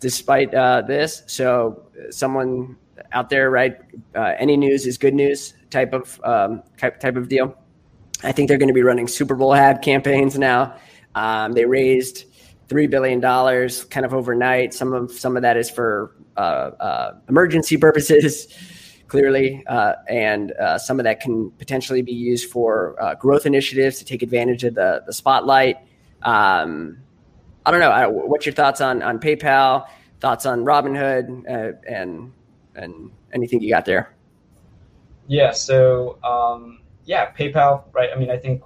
despite 0.00 0.54
uh, 0.54 0.82
this. 0.82 1.22
So, 1.26 1.82
someone 2.10 2.76
out 3.12 3.30
there, 3.30 3.50
right? 3.50 3.76
Uh, 4.14 4.34
any 4.38 4.56
news 4.56 4.86
is 4.86 4.98
good 4.98 5.14
news 5.14 5.54
type 5.70 5.92
of 5.92 6.20
um, 6.24 6.62
type 6.78 7.00
type 7.00 7.16
of 7.16 7.28
deal. 7.28 7.56
I 8.22 8.32
think 8.32 8.48
they're 8.48 8.58
going 8.58 8.68
to 8.68 8.74
be 8.74 8.82
running 8.82 9.08
Super 9.08 9.34
Bowl 9.34 9.54
ad 9.54 9.82
campaigns 9.82 10.38
now. 10.38 10.76
Um, 11.14 11.52
they 11.52 11.64
raised 11.64 12.24
three 12.68 12.86
billion 12.86 13.20
dollars 13.20 13.84
kind 13.84 14.06
of 14.06 14.14
overnight. 14.14 14.74
Some 14.74 14.92
of 14.92 15.12
some 15.12 15.36
of 15.36 15.42
that 15.42 15.56
is 15.56 15.70
for 15.70 16.16
uh, 16.36 16.70
uh 16.80 17.18
emergency 17.28 17.76
purposes 17.76 18.48
clearly, 19.08 19.64
uh, 19.66 19.94
and 20.08 20.52
uh, 20.52 20.78
some 20.78 20.98
of 20.98 21.04
that 21.04 21.20
can 21.20 21.50
potentially 21.52 22.02
be 22.02 22.12
used 22.12 22.50
for 22.50 23.00
uh, 23.02 23.14
growth 23.14 23.46
initiatives 23.46 23.98
to 23.98 24.04
take 24.04 24.22
advantage 24.22 24.64
of 24.64 24.74
the 24.74 25.02
the 25.06 25.12
spotlight. 25.12 25.78
Um, 26.22 26.98
I 27.64 27.70
don't 27.70 27.80
know. 27.80 28.10
what's 28.10 28.46
your 28.46 28.54
thoughts 28.54 28.80
on 28.80 29.02
on 29.02 29.18
PayPal? 29.18 29.86
Thoughts 30.20 30.46
on 30.46 30.64
Robinhood, 30.64 31.44
uh, 31.48 31.76
and 31.88 32.32
and 32.74 33.10
anything 33.32 33.60
you 33.60 33.68
got 33.70 33.84
there? 33.84 34.15
Yeah. 35.28 35.52
So 35.52 36.18
um, 36.22 36.80
yeah, 37.04 37.32
PayPal. 37.32 37.84
Right. 37.92 38.10
I 38.14 38.18
mean, 38.18 38.30
I 38.30 38.36
think 38.36 38.62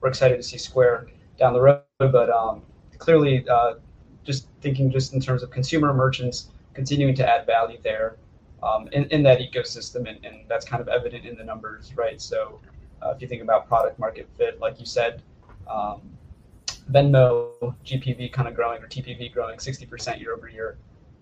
we're 0.00 0.08
excited 0.08 0.36
to 0.36 0.42
see 0.42 0.58
Square 0.58 1.08
down 1.38 1.52
the 1.52 1.60
road, 1.60 1.82
but 1.98 2.30
um, 2.30 2.62
clearly, 2.98 3.46
uh, 3.48 3.74
just 4.24 4.48
thinking 4.60 4.90
just 4.90 5.14
in 5.14 5.20
terms 5.20 5.42
of 5.42 5.50
consumer 5.50 5.94
merchants 5.94 6.48
continuing 6.74 7.14
to 7.14 7.28
add 7.28 7.46
value 7.46 7.78
there 7.82 8.16
um, 8.62 8.88
in, 8.92 9.04
in 9.06 9.22
that 9.22 9.38
ecosystem, 9.38 10.08
and, 10.08 10.24
and 10.24 10.44
that's 10.48 10.64
kind 10.64 10.80
of 10.80 10.88
evident 10.88 11.24
in 11.24 11.36
the 11.36 11.44
numbers, 11.44 11.92
right? 11.96 12.20
So 12.20 12.60
uh, 13.02 13.10
if 13.10 13.22
you 13.22 13.28
think 13.28 13.42
about 13.42 13.66
product 13.68 13.98
market 13.98 14.28
fit, 14.36 14.60
like 14.60 14.78
you 14.80 14.86
said, 14.86 15.22
um, 15.68 16.00
Venmo 16.90 17.74
GPV 17.84 18.32
kind 18.32 18.48
of 18.48 18.54
growing 18.54 18.82
or 18.82 18.86
TPV 18.86 19.32
growing 19.32 19.58
60% 19.58 20.20
year 20.20 20.34
over 20.34 20.48
year, 20.48 20.78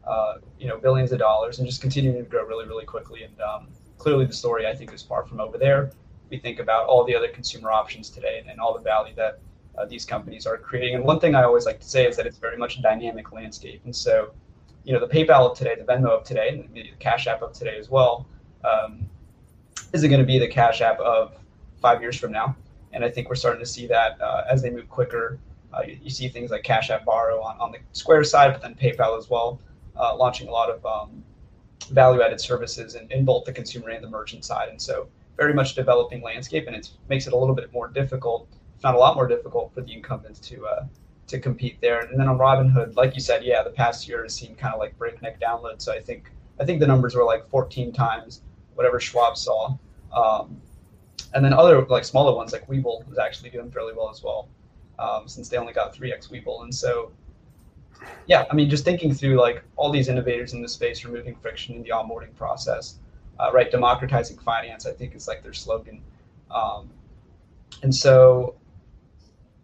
uh, 0.07 0.35
you 0.59 0.69
know, 0.69 0.77
billions 0.79 1.13
of 1.13 1.19
dollars 1.19 1.59
and 1.59 1.67
just 1.67 1.81
continuing 1.81 2.17
to 2.17 2.29
grow 2.29 2.45
really, 2.45 2.67
really 2.67 2.85
quickly. 2.85 3.23
And 3.23 3.41
um, 3.41 3.69
clearly 3.99 4.27
the 4.27 4.33
story 4.33 4.67
I 4.67 4.75
think 4.75 4.93
is 4.93 5.03
far 5.03 5.25
from 5.25 5.41
over 5.41 5.59
there. 5.59 5.91
we 6.31 6.39
think 6.39 6.59
about 6.59 6.87
all 6.87 7.05
the 7.05 7.15
other 7.15 7.29
consumer 7.29 7.71
options 7.71 8.11
today 8.11 8.39
and, 8.41 8.51
and 8.51 8.59
all 8.61 8.75
the 8.75 8.81
value 8.81 9.15
that 9.15 9.39
uh, 9.77 9.85
these 9.85 10.05
companies 10.05 10.47
are 10.47 10.57
creating. 10.57 10.95
And 10.95 11.05
one 11.05 11.21
thing 11.21 11.35
I 11.35 11.43
always 11.43 11.67
like 11.67 11.81
to 11.81 11.89
say 11.89 12.07
is 12.07 12.17
that 12.17 12.27
it's 12.27 12.39
very 12.39 12.57
much 12.57 12.79
a 12.79 12.83
dynamic 12.83 13.33
landscape. 13.33 13.83
And 13.85 13.95
so, 13.95 14.33
you 14.85 14.93
know, 14.93 15.01
the 15.01 15.09
PayPal 15.09 15.51
of 15.51 15.57
today, 15.57 15.75
the 15.77 15.85
Venmo 15.85 16.09
of 16.09 16.25
today, 16.25 16.49
and 16.49 16.75
the 16.75 16.91
Cash 16.99 17.27
App 17.27 17.43
of 17.43 17.53
today 17.53 17.77
as 17.79 17.91
well, 17.91 18.27
um, 18.65 19.09
isn't 19.93 20.09
going 20.09 20.21
to 20.21 20.27
be 20.27 20.39
the 20.39 20.49
Cash 20.49 20.81
App 20.81 20.99
of 21.01 21.35
five 21.81 22.01
years 22.01 22.17
from 22.17 22.33
now. 22.33 22.57
And 22.93 23.05
I 23.05 23.11
think 23.11 23.29
we're 23.29 23.35
starting 23.35 23.61
to 23.61 23.67
see 23.67 23.87
that 23.89 24.21
uh, 24.21 24.45
as 24.51 24.63
they 24.63 24.71
move 24.71 24.89
quicker. 24.89 25.39
Uh, 25.73 25.83
you, 25.87 25.99
you, 26.05 26.11
see 26.11 26.29
things 26.29 26.53
like 26.53 26.63
Cash 26.63 26.91
App 26.91 27.05
Borrow 27.05 27.41
on, 27.43 27.59
on 27.59 27.73
the 27.73 27.79
Square 27.93 28.25
side, 28.25 28.53
but 28.53 28.63
then 28.63 28.77
PayPal 28.77 29.19
as 29.19 29.29
well, 29.29 29.61
uh, 29.97 30.15
launching 30.17 30.47
a 30.47 30.53
lot 30.53 30.71
of 30.71 30.87
um, 30.87 31.25
value 31.91 32.23
added 32.23 32.41
services 32.41 32.95
in, 32.95 33.11
in 33.11 33.25
both 33.25 33.45
the 33.45 33.53
consumer 33.53 33.91
and 33.91 34.03
the 34.03 34.09
merchant 34.09 34.45
side. 34.45 34.69
And 34.69 34.81
so, 34.81 35.09
very 35.37 35.53
much 35.53 35.75
developing 35.75 36.23
landscape, 36.23 36.67
and 36.67 36.77
it 36.77 36.91
makes 37.09 37.27
it 37.27 37.33
a 37.33 37.37
little 37.37 37.55
bit 37.55 37.73
more 37.73 37.89
difficult 37.89 38.49
not 38.85 38.95
a 38.95 38.99
lot 38.99 39.17
more 39.17 39.27
difficult 39.27 39.73
for 39.75 39.81
the 39.81 39.93
incumbents 39.93 40.39
to 40.41 40.67
uh, 40.67 40.85
to 41.27 41.41
compete 41.41 41.81
there. 41.81 42.01
And 42.01 42.21
then 42.21 42.29
on 42.29 42.39
Robinhood, 42.39 42.95
like 42.95 43.15
you 43.15 43.21
said, 43.21 43.43
yeah, 43.43 43.63
the 43.63 43.71
past 43.71 44.07
year 44.07 44.23
has 44.23 44.35
seen 44.35 44.55
kind 44.55 44.75
of 44.75 44.79
like 44.79 44.97
breakneck 44.99 45.41
download. 45.41 45.81
So 45.81 45.93
I 45.93 46.01
think 46.01 46.31
I 46.61 46.65
think 46.65 46.79
the 46.79 46.87
numbers 46.87 47.15
were 47.17 47.25
like 47.25 47.49
14 47.49 47.93
times 47.93 48.43
whatever 48.75 49.01
Schwab 49.01 49.37
saw. 49.37 49.77
Um, 50.13 50.61
and 51.33 51.45
then 51.45 51.53
other 51.53 51.85
like 51.87 52.05
smaller 52.05 52.37
ones 52.37 52.53
like 52.53 52.69
Webull 52.69 53.09
was 53.09 53.19
actually 53.19 53.51
doing 53.51 53.71
fairly 53.71 53.93
well 53.97 54.11
as 54.11 54.23
well, 54.23 54.49
um, 54.99 55.27
since 55.27 55.49
they 55.49 55.57
only 55.57 55.73
got 55.73 55.95
3x 55.95 56.31
Webull. 56.31 56.63
And 56.63 56.73
so, 56.73 57.11
yeah, 58.27 58.45
I 58.51 58.55
mean, 58.55 58.71
just 58.71 58.85
thinking 58.85 59.13
through 59.15 59.41
like 59.41 59.63
all 59.77 59.91
these 59.91 60.09
innovators 60.09 60.53
in 60.55 60.63
the 60.63 60.69
space, 60.69 61.05
removing 61.05 61.37
friction 61.37 61.75
in 61.75 61.83
the 61.83 61.91
onboarding 61.91 62.35
process, 62.37 62.99
uh, 63.39 63.51
right? 63.53 63.71
Democratizing 63.71 64.39
finance, 64.39 64.87
I 64.87 64.93
think 64.93 65.15
is 65.15 65.29
like 65.29 65.43
their 65.43 65.53
slogan. 65.53 66.03
Um, 66.51 66.91
and 67.83 67.95
so 67.95 68.55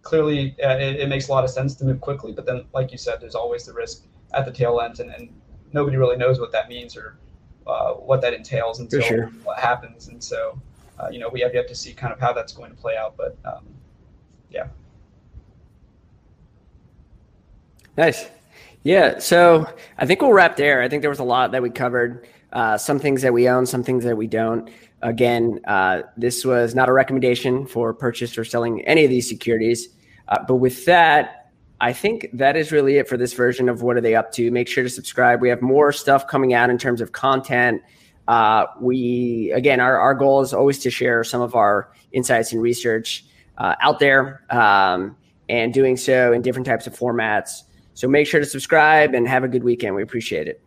clearly 0.03 0.57
uh, 0.63 0.77
it, 0.77 1.01
it, 1.01 1.09
makes 1.09 1.29
a 1.29 1.33
lot 1.33 1.45
of 1.45 1.51
sense 1.51 1.75
to 1.77 1.85
move 1.85 2.01
quickly. 2.01 2.33
But 2.33 2.47
then, 2.47 2.65
like 2.73 2.93
you 2.93 2.99
said, 2.99 3.21
there's 3.21 3.35
always 3.35 3.65
the 3.65 3.73
risk 3.73 4.05
at 4.35 4.45
the 4.45 4.53
tail 4.53 4.81
end, 4.81 5.01
and, 5.01 5.11
and 5.11 5.33
nobody 5.73 5.97
really 5.97 6.17
knows 6.17 6.41
what 6.41 6.53
that 6.53 6.69
means 6.69 6.97
or 6.97 7.17
uh, 7.67 7.93
what 7.93 8.21
that 8.23 8.35
entails 8.35 8.81
until 8.81 9.01
sure. 9.01 9.27
what 9.45 9.59
happens. 9.59 10.09
And 10.09 10.23
so, 10.23 10.61
uh, 10.99 11.09
you 11.11 11.19
know, 11.19 11.29
we 11.29 11.41
have 11.41 11.55
yet 11.55 11.69
to 11.69 11.75
see 11.75 11.93
kind 11.93 12.13
of 12.13 12.21
how 12.21 12.33
that's 12.33 12.53
going 12.53 12.71
to 12.71 12.77
play 12.77 12.97
out. 12.97 13.17
But 13.17 13.37
um, 13.45 13.67
yeah. 14.51 14.67
Nice. 17.97 18.29
Yeah. 18.83 19.19
So 19.19 19.67
I 19.99 20.07
think 20.07 20.23
we'll 20.23 20.33
wrap 20.33 20.57
there. 20.57 20.83
I 20.83 20.89
think 20.89 21.03
there 21.03 21.11
was 21.11 21.19
a 21.19 21.25
lot 21.25 21.53
that 21.53 21.63
we 21.63 21.71
covered. 21.71 22.27
Uh, 22.53 22.77
some 22.77 22.99
things 22.99 23.23
that 23.23 23.33
we 23.33 23.49
own, 23.49 23.65
some 23.65 23.85
things 23.85 24.03
that 24.05 24.17
we 24.17 24.27
don't. 24.27 24.71
Again, 25.03 25.61
uh, 25.67 26.03
this 26.17 26.45
was 26.45 26.75
not 26.75 26.89
a 26.89 26.93
recommendation 26.93 27.65
for 27.67 27.95
purchase 27.95 28.37
or 28.37 28.45
selling 28.45 28.85
any 28.87 29.05
of 29.05 29.11
these 29.11 29.29
securities. 29.29 29.89
Uh, 30.29 30.39
but 30.47 30.57
with 30.57 30.85
that, 30.87 31.53
I 31.81 31.93
think 31.93 32.29
that 32.33 32.57
is 32.57 32.73
really 32.73 32.97
it 32.99 33.09
for 33.09 33.17
this 33.17 33.33
version 33.33 33.69
of 33.69 33.83
What 33.83 33.97
Are 33.97 34.01
They 34.01 34.15
Up 34.15 34.33
To? 34.33 34.51
Make 34.51 34.69
sure 34.69 34.83
to 34.83 34.91
subscribe. 34.91 35.41
We 35.41 35.49
have 35.49 35.63
more 35.63 35.93
stuff 35.93 36.27
coming 36.27 36.53
out 36.53 36.71
in 36.71 36.77
terms 36.77 37.01
of 37.01 37.13
content. 37.13 37.83
Uh, 38.29 38.67
we, 38.81 39.53
again, 39.55 39.81
our, 39.81 39.99
our 39.99 40.15
goal 40.15 40.41
is 40.43 40.53
always 40.53 40.79
to 40.81 40.91
share 40.91 41.25
some 41.25 41.41
of 41.41 41.55
our 41.55 41.91
insights 42.13 42.53
and 42.53 42.61
research 42.61 43.25
uh, 43.59 43.77
out 43.81 43.99
there 43.99 44.45
um, 44.51 45.17
and 45.49 45.73
doing 45.73 45.97
so 45.97 46.33
in 46.33 46.43
different 46.43 46.67
types 46.67 46.87
of 46.87 46.99
formats. 46.99 47.63
So 48.01 48.09
make 48.09 48.27
sure 48.27 48.41
to 48.41 48.47
subscribe 48.47 49.13
and 49.13 49.29
have 49.29 49.45
a 49.45 49.49
good 49.49 49.63
weekend. 49.63 49.95
We 49.95 50.03
appreciate 50.03 50.49
it. 50.49 50.63